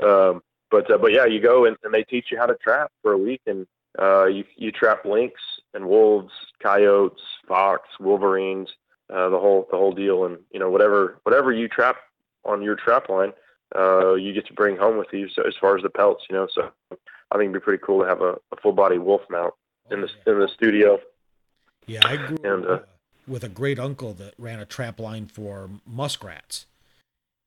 [0.08, 2.90] um, but, uh, but yeah, you go and, and they teach you how to trap
[3.02, 3.66] for a week and,
[3.98, 5.40] uh, you, you trap lynx
[5.72, 6.32] and wolves,
[6.62, 8.68] coyotes, fox, wolverines,
[9.12, 11.96] uh, the whole the whole deal, and you know whatever whatever you trap
[12.44, 13.32] on your trap line,
[13.76, 15.28] uh, you get to bring home with you.
[15.28, 18.02] So as far as the pelts, you know, so I think it'd be pretty cool
[18.02, 19.54] to have a, a full body wolf mount
[19.90, 20.98] in the in the studio.
[21.86, 22.78] Yeah i grew And, up uh, uh,
[23.26, 26.66] with a great uncle that ran a trap line for muskrats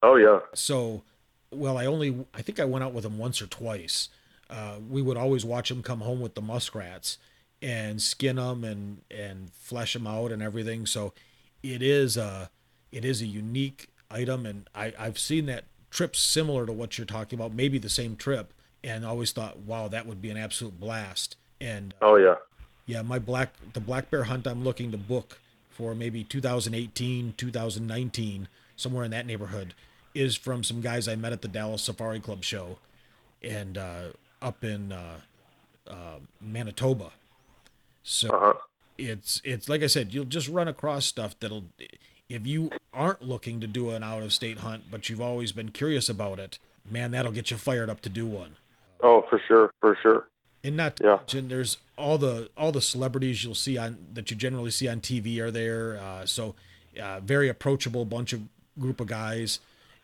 [0.02, 1.04] Oh yeah, so
[1.52, 4.10] well i only i think i went out with him once or twice
[4.50, 7.18] uh, we would always watch him come home with the muskrats
[7.62, 10.86] and skin them and and flesh them out and everything.
[10.86, 11.14] So
[11.62, 12.50] it is a
[12.92, 17.06] it is a unique item, and I I've seen that trips similar to what you're
[17.06, 20.80] talking about, maybe the same trip, and always thought, wow, that would be an absolute
[20.80, 21.36] blast.
[21.62, 22.36] And oh yeah,
[22.90, 28.48] yeah, my black the black bear hunt I'm looking to book for maybe 2018, 2019,
[28.76, 29.76] somewhere in that neighborhood,
[30.16, 32.80] is from some guys I met at the Dallas Safari Club show,
[33.44, 34.06] and uh,
[34.42, 35.20] up in uh,
[35.88, 37.12] uh, Manitoba.
[38.02, 38.54] So uh-huh.
[38.98, 41.66] it's it's like I said, you'll just run across stuff that'll
[42.28, 45.70] if you aren't looking to do an out of state hunt, but you've always been
[45.70, 46.58] curious about it,
[46.90, 48.56] man, that'll get you fired up to do one.
[49.02, 50.28] Oh, for sure, for sure.
[50.64, 51.16] And not to yeah.
[51.18, 55.02] mention, there's all the all the celebrities you'll see on that you generally see on
[55.02, 56.00] TV are there.
[56.00, 56.56] Uh, so,
[57.02, 58.42] uh, very approachable bunch of
[58.80, 59.60] group of guys,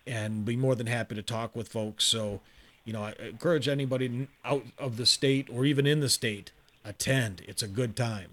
[0.06, 2.04] and be more than happy to talk with folks.
[2.04, 2.42] So,
[2.84, 6.52] you know, I encourage anybody out of the state or even in the state
[6.84, 7.42] attend.
[7.48, 8.32] It's a good time.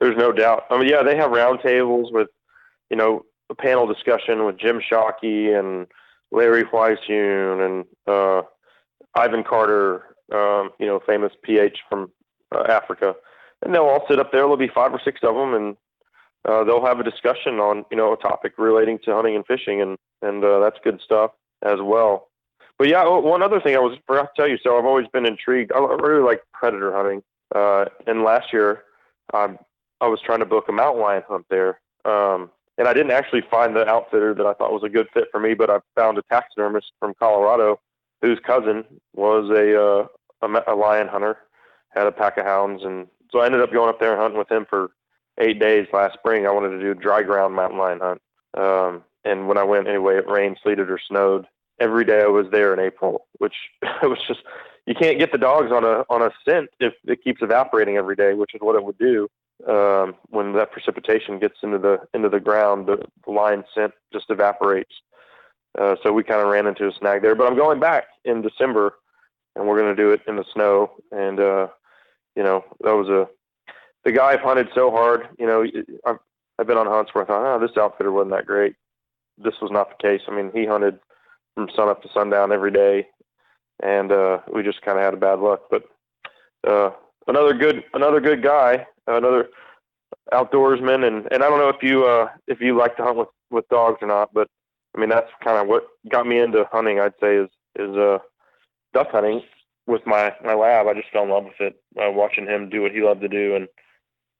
[0.00, 0.64] There's no doubt.
[0.70, 2.28] I mean, yeah, they have roundtables with,
[2.90, 5.86] you know, a panel discussion with Jim Shockey and
[6.30, 8.42] Larry Weishuhn and uh,
[9.14, 12.10] Ivan Carter, um, you know, famous PH from
[12.54, 13.14] uh, Africa,
[13.62, 14.42] and they'll all sit up there.
[14.42, 15.76] There'll be five or six of them, and
[16.44, 19.80] uh, they'll have a discussion on you know a topic relating to hunting and fishing,
[19.80, 21.32] and and uh, that's good stuff
[21.62, 22.28] as well.
[22.78, 24.58] But yeah, one other thing I was forgot to tell you.
[24.62, 25.72] So I've always been intrigued.
[25.72, 27.22] I really like predator hunting,
[27.54, 28.84] uh, and last year
[29.32, 29.58] um,
[30.00, 31.80] I was trying to book a mountain lion hunt there.
[32.04, 35.28] Um, and I didn't actually find the outfitter that I thought was a good fit
[35.30, 37.80] for me, but I found a taxidermist from Colorado
[38.22, 38.84] whose cousin
[39.14, 40.06] was a, uh,
[40.42, 41.38] a, a lion hunter,
[41.96, 44.38] had a pack of hounds, and so I ended up going up there and hunting
[44.38, 44.90] with him for
[45.38, 46.46] eight days last spring.
[46.46, 48.22] I wanted to do a dry ground mountain lion hunt,
[48.56, 51.46] um, and when I went anyway, it rained, sleeted, or snowed.
[51.78, 53.54] Every day I was there in April, which
[54.02, 54.40] was just
[54.86, 58.16] you can't get the dogs on a on a scent if it keeps evaporating every
[58.16, 59.28] day, which is what it would do
[59.66, 62.86] um, when that precipitation gets into the into the ground.
[62.86, 64.92] The, the lion scent just evaporates.
[65.78, 67.34] Uh, so we kind of ran into a snag there.
[67.34, 68.94] But I'm going back in December,
[69.54, 70.92] and we're going to do it in the snow.
[71.12, 71.68] And uh,
[72.36, 73.26] you know, that was a
[74.04, 75.28] the guy I've hunted so hard.
[75.38, 75.66] You know,
[76.06, 76.18] I've
[76.58, 78.74] I've been on hunts where I thought, oh, this outfitter wasn't that great.
[79.38, 80.22] This was not the case.
[80.28, 80.98] I mean, he hunted
[81.54, 83.08] from sun up to sundown every day,
[83.82, 85.62] and uh, we just kind of had a bad luck.
[85.70, 85.84] But
[86.66, 86.90] uh,
[87.26, 89.48] another good another good guy, another
[90.32, 93.28] outdoorsman, and and I don't know if you uh, if you like to hunt with
[93.50, 94.48] with dogs or not, but
[94.94, 97.00] I mean, that's kind of what got me into hunting.
[97.00, 98.18] I'd say is is uh,
[98.94, 99.42] duck hunting
[99.86, 100.86] with my my lab.
[100.86, 103.28] I just fell in love with it, uh, watching him do what he loved to
[103.28, 103.56] do.
[103.56, 103.68] And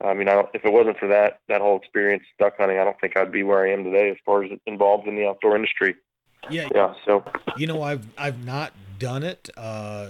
[0.04, 2.84] I mean, I don't, if it wasn't for that that whole experience duck hunting, I
[2.84, 5.56] don't think I'd be where I am today as far as involved in the outdoor
[5.56, 5.96] industry.
[6.50, 6.94] Yeah, yeah.
[7.04, 7.24] So
[7.56, 9.50] you know, I've I've not done it.
[9.56, 10.08] Uh,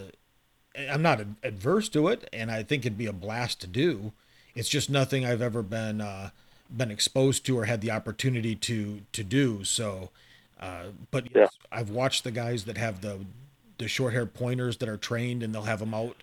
[0.90, 4.12] I'm not adverse to it, and I think it'd be a blast to do.
[4.54, 6.30] It's just nothing I've ever been uh,
[6.74, 9.64] been exposed to or had the opportunity to to do.
[9.64, 10.10] So
[10.60, 11.78] uh, but yes, yeah.
[11.78, 13.20] I've watched the guys that have the
[13.78, 16.16] the short haired pointers that are trained and they'll have them out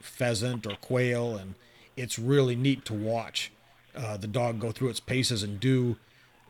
[0.00, 1.54] pheasant or quail, and
[1.96, 3.52] it's really neat to watch
[3.96, 5.96] uh, the dog go through its paces and do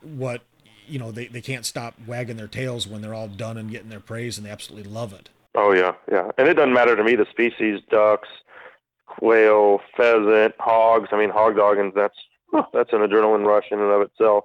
[0.02, 0.42] what
[0.86, 3.88] you know they, they can't stop wagging their tails when they're all done and getting
[3.88, 5.28] their praise and they absolutely love it.
[5.54, 8.28] Oh yeah, yeah, and it doesn't matter to me the species: ducks,
[9.06, 11.08] quail, pheasant, hogs.
[11.12, 12.16] I mean, hog dogging that's
[12.72, 14.44] that's an adrenaline rush in and of itself.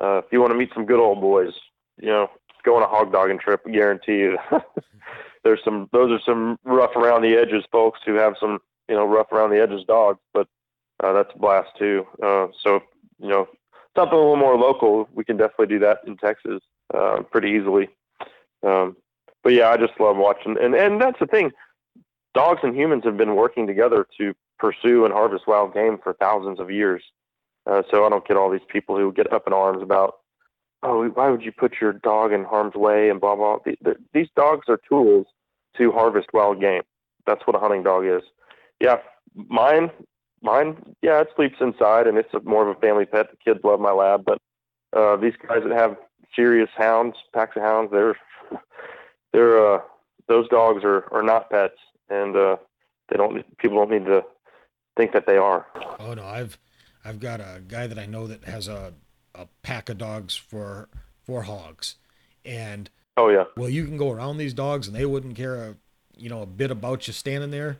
[0.00, 1.52] Uh, if you want to meet some good old boys,
[2.00, 2.28] you know,
[2.64, 3.64] go on a hog dogging trip.
[3.64, 4.38] Guarantee you,
[5.44, 5.88] there's some.
[5.92, 8.58] Those are some rough around the edges folks who have some,
[8.88, 10.18] you know, rough around the edges dogs.
[10.32, 10.48] But
[11.02, 12.06] uh, that's a blast too.
[12.22, 12.80] Uh, so
[13.20, 13.48] you know,
[13.96, 16.60] something a little more local, we can definitely do that in Texas
[16.92, 17.88] uh, pretty easily.
[18.62, 18.96] Um,
[19.42, 21.52] but yeah, I just love watching, and and that's the thing.
[22.34, 26.58] Dogs and humans have been working together to pursue and harvest wild game for thousands
[26.58, 27.02] of years.
[27.66, 30.16] Uh, so I don't get all these people who get up in arms about
[30.84, 33.58] oh, why would you put your dog in harm's way and blah blah.
[34.12, 35.26] These dogs are tools
[35.78, 36.82] to harvest wild game.
[37.26, 38.22] That's what a hunting dog is.
[38.80, 38.98] Yeah,
[39.34, 39.90] mine,
[40.42, 43.30] mine, yeah, it sleeps inside and it's more of a family pet.
[43.30, 44.38] The kids love my lab, but
[44.94, 45.96] uh, these guys that have
[46.36, 48.16] serious hounds, packs of hounds, they're
[49.32, 49.80] they're uh,
[50.28, 51.78] those dogs are are not pets,
[52.08, 52.56] and uh,
[53.08, 54.24] they don't people don't need to
[54.96, 55.66] think that they are.
[55.98, 56.58] Oh no, I've
[57.04, 58.94] I've got a guy that I know that has a
[59.34, 60.88] a pack of dogs for
[61.24, 61.96] for hogs,
[62.44, 65.76] and oh yeah, well you can go around these dogs and they wouldn't care a
[66.16, 67.78] you know a bit about you standing there.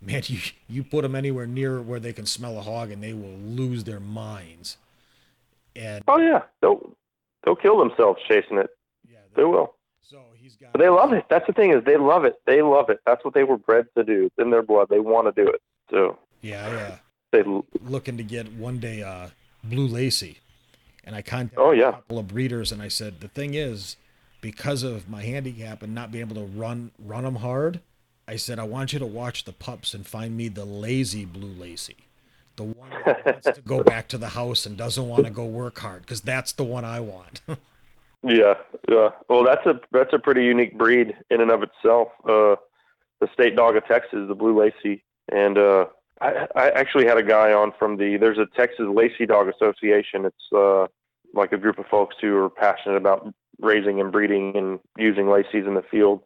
[0.00, 0.38] Man, you
[0.68, 3.84] you put them anywhere near where they can smell a hog and they will lose
[3.84, 4.76] their minds.
[5.74, 6.96] And oh yeah, they'll
[7.44, 8.70] they'll kill themselves chasing it.
[9.08, 9.74] Yeah, they, they will.
[10.00, 10.72] So he's got.
[10.72, 11.24] But they love it.
[11.28, 12.40] That's the thing is they love it.
[12.46, 13.00] They love it.
[13.04, 14.26] That's what they were bred to do.
[14.26, 14.88] It's in their blood.
[14.88, 15.60] They want to do it.
[15.90, 16.98] So Yeah, yeah.
[17.32, 17.42] They,
[17.82, 19.28] Looking to get one day uh,
[19.64, 20.38] Blue Lacy,
[21.06, 21.88] and I contacted Oh, yeah.
[21.88, 23.96] a couple of breeders, and I said the thing is,
[24.40, 27.80] because of my handicap and not being able to run run them hard,
[28.28, 31.52] I said I want you to watch the pups and find me the lazy Blue
[31.58, 31.96] Lacy,
[32.56, 35.44] the one that wants to go back to the house and doesn't want to go
[35.44, 37.40] work hard, because that's the one I want.
[38.22, 38.54] yeah,
[38.88, 39.10] yeah.
[39.28, 42.08] Well, that's a that's a pretty unique breed in and of itself.
[42.24, 42.56] Uh,
[43.20, 45.02] the state dog of Texas, the Blue Lacy,
[45.32, 45.86] and uh,
[46.20, 48.16] I, I actually had a guy on from the.
[48.18, 50.24] There's a Texas Lacy Dog Association.
[50.26, 50.86] It's uh,
[51.36, 55.66] like a group of folks who are passionate about raising and breeding and using Lacy's
[55.66, 56.22] in the field.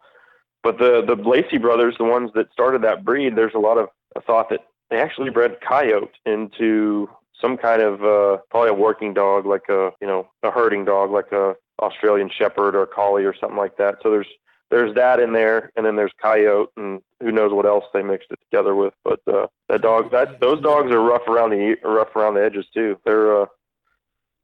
[0.62, 3.88] But the the Lacy brothers, the ones that started that breed, there's a lot of
[4.26, 7.08] thought that they actually bred coyote into
[7.40, 11.10] some kind of uh, probably a working dog, like a you know a herding dog,
[11.10, 13.96] like a Australian Shepherd or a Collie or something like that.
[14.02, 14.26] So there's
[14.70, 18.30] there's that in there, and then there's coyote, and who knows what else they mixed
[18.30, 18.94] it together with.
[19.04, 22.66] But uh, that dog, that those dogs are rough around the rough around the edges
[22.72, 22.98] too.
[23.04, 23.46] They're uh,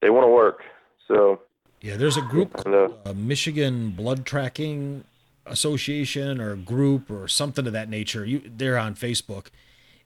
[0.00, 0.62] they want to work.
[1.08, 1.40] So
[1.80, 5.04] Yeah, there's a group And, uh, called uh, Michigan Blood Tracking
[5.46, 8.24] Association or group or something of that nature.
[8.24, 9.46] You they're on Facebook,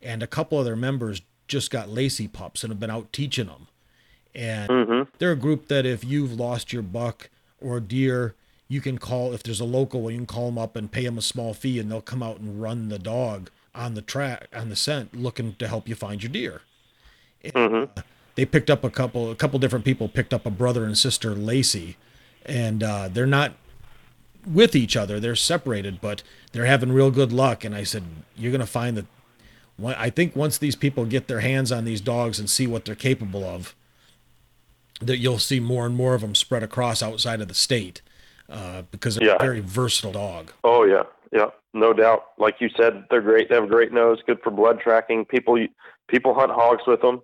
[0.02, 3.46] and a couple of their members just got lacy pups and have been out teaching
[3.46, 3.66] them.
[4.34, 7.30] And hmm they're a group that if you've lost your buck
[7.60, 8.34] or deer,
[8.68, 11.04] you can call if there's a local one, you can call them up and pay
[11.04, 14.48] them a small fee, and they'll come out and run the dog on the track
[14.54, 16.62] on the scent, looking to help you find your deer
[17.54, 17.84] hmm
[18.40, 21.34] they picked up a couple a couple different people picked up a brother and sister
[21.34, 21.98] Lacy
[22.46, 23.52] and uh, they're not
[24.46, 26.22] with each other they're separated but
[26.52, 28.02] they're having real good luck and I said
[28.34, 29.04] you're going to find that
[29.84, 32.94] I think once these people get their hands on these dogs and see what they're
[32.94, 33.74] capable of
[35.02, 38.00] that you'll see more and more of them spread across outside of the state
[38.48, 39.36] uh, because they're Yeah.
[39.36, 42.24] a very versatile dog Oh yeah, yeah, no doubt.
[42.38, 43.50] Like you said, they're great.
[43.50, 45.26] They have a great nose, good for blood tracking.
[45.26, 45.58] People
[46.08, 47.20] people hunt hogs with them,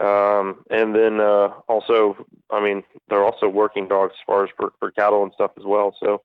[0.00, 4.72] um, and then uh, also, I mean, they're also working dogs as far as for,
[4.78, 5.94] for cattle and stuff as well.
[6.00, 6.22] So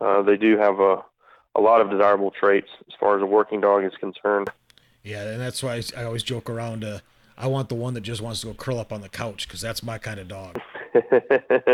[0.00, 1.02] uh, they do have a
[1.54, 4.48] a lot of desirable traits as far as a working dog is concerned.
[5.02, 7.00] yeah and that's why I, always joke around uh,
[7.36, 9.60] I want the one that just wants to go curl up on the couch because
[9.60, 10.60] that's my kind of dog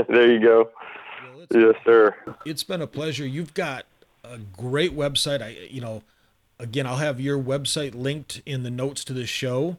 [0.09, 0.71] there you go.
[1.35, 2.15] Well, Yes, sir.
[2.45, 3.27] it's been a pleasure.
[3.27, 3.87] You've got
[4.23, 5.43] a great website.
[5.43, 6.03] I, you know,
[6.59, 9.77] again, I'll have your website linked in the notes to this show,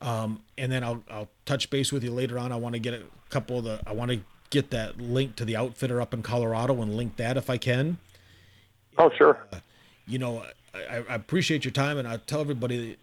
[0.00, 2.52] um, and then I'll I'll touch base with you later on.
[2.52, 3.80] I want to get a couple of the.
[3.86, 4.20] I want to
[4.50, 7.98] get that link to the outfitter up in Colorado and link that if I can.
[8.98, 9.38] Oh, sure.
[10.06, 10.44] You know,
[10.74, 12.96] I, I appreciate your time, and I tell everybody,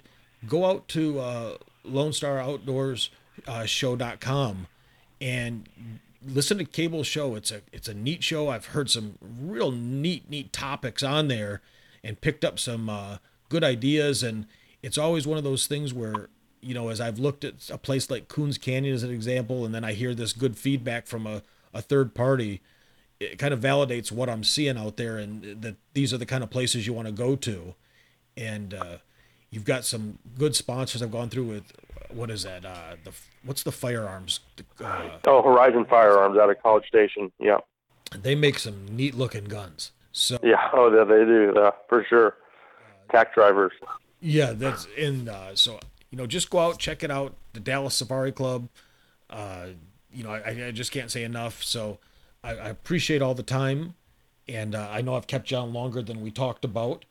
[0.47, 3.09] go out to uh, Lone Star Outdoors
[3.47, 4.67] uh, Show.com
[5.21, 5.69] and
[6.25, 7.35] listen to Cable's show.
[7.35, 8.49] It's a it's a neat show.
[8.49, 11.61] I've heard some real neat neat topics on there,
[12.03, 13.17] and picked up some uh,
[13.49, 14.23] good ideas.
[14.23, 14.45] And
[14.81, 16.29] it's always one of those things where
[16.61, 19.73] you know, as I've looked at a place like Koons Canyon as an example, and
[19.73, 21.41] then I hear this good feedback from a,
[21.73, 22.61] a third party,
[23.19, 26.43] it kind of validates what I'm seeing out there, and that these are the kind
[26.43, 27.75] of places you want to go to.
[28.35, 28.97] And uh,
[29.49, 31.63] you've got some good sponsors I've gone through with.
[32.11, 32.63] What is that?
[32.65, 33.11] Uh, the
[33.43, 34.39] what's the firearms?
[34.83, 37.31] Uh, Oh, Horizon Firearms out of College Station.
[37.39, 37.57] Yeah.
[38.15, 39.91] they make some neat looking guns.
[40.11, 40.69] So Yeah.
[40.73, 41.53] Oh, yeah, they do.
[41.59, 42.35] Uh, for sure.
[43.11, 43.71] Tack drivers.
[44.21, 45.27] yeah, that's in.
[45.29, 45.79] Uh, so
[46.17, 47.35] you know, just go out, check it out.
[47.53, 48.69] The Dallas Safari Club.
[49.29, 49.67] Uh,
[50.11, 51.63] you know, I, I just can't say enough.
[51.63, 51.99] So
[52.43, 53.93] I, I appreciate all the time,
[54.47, 57.05] and uh, I know I've kept you on longer than we talked about,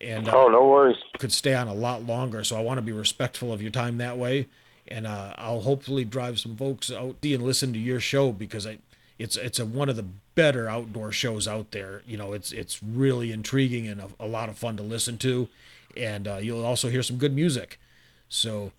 [0.00, 0.98] and uh, Oh, no worries.
[1.18, 2.44] could stay on a lot longer.
[2.44, 4.46] So I want to be respectful of your time that way,
[4.86, 8.78] and uh, I'll hopefully drive some folks out and listen to your show because I,
[9.18, 12.02] it's it's a one of the better outdoor shows out there.
[12.06, 15.48] You know, it's it's really intriguing and a, a lot of fun to listen to,
[15.96, 17.80] and uh, you'll also hear some good music.
[18.28, 18.72] So,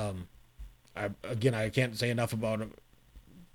[0.00, 0.28] um,
[0.96, 2.66] I again I can't say enough about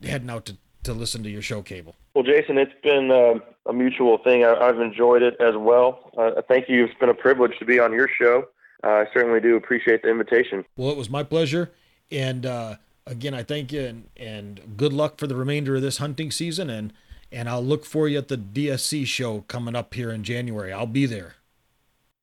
[0.03, 1.95] heading out to to listen to your show, Cable.
[2.13, 3.35] Well, Jason, it's been uh,
[3.65, 4.43] a mutual thing.
[4.43, 6.11] I, I've enjoyed it as well.
[6.17, 6.85] Uh, thank you.
[6.85, 8.47] It's been a privilege to be on your show.
[8.83, 10.65] Uh, I certainly do appreciate the invitation.
[10.77, 11.71] Well, it was my pleasure.
[12.11, 12.75] And uh,
[13.05, 16.69] again, I thank you and, and good luck for the remainder of this hunting season.
[16.69, 16.93] And,
[17.31, 20.71] and I'll look for you at the DSC show coming up here in January.
[20.71, 21.35] I'll be there.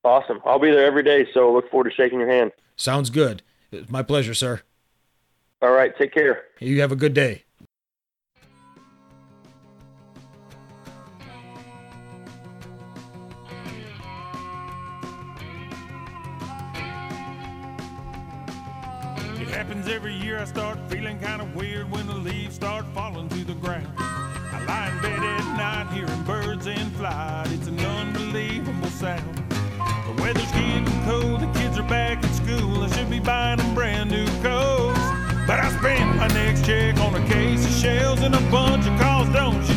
[0.02, 0.40] Awesome.
[0.44, 2.52] I'll be there every day, so look forward to shaking your hand.
[2.76, 3.42] Sounds good.
[3.72, 4.60] It's my pleasure, sir.
[5.62, 5.96] All right.
[5.98, 6.44] Take care.
[6.60, 7.44] You have a good day.
[19.40, 20.38] It happens every year.
[20.38, 23.88] I start feeling kind of weird when the leaves start falling to the ground.
[23.98, 27.50] I lie in bed at night hearing birds in flight.
[27.50, 29.36] It's an unbelievable sound.
[29.48, 31.45] The weather's getting cold
[32.46, 32.84] school.
[32.84, 34.98] I should be buying them brand new coats.
[35.46, 38.98] But I spent my next check on a case of shells and a bunch of
[38.98, 39.75] calls, don't you?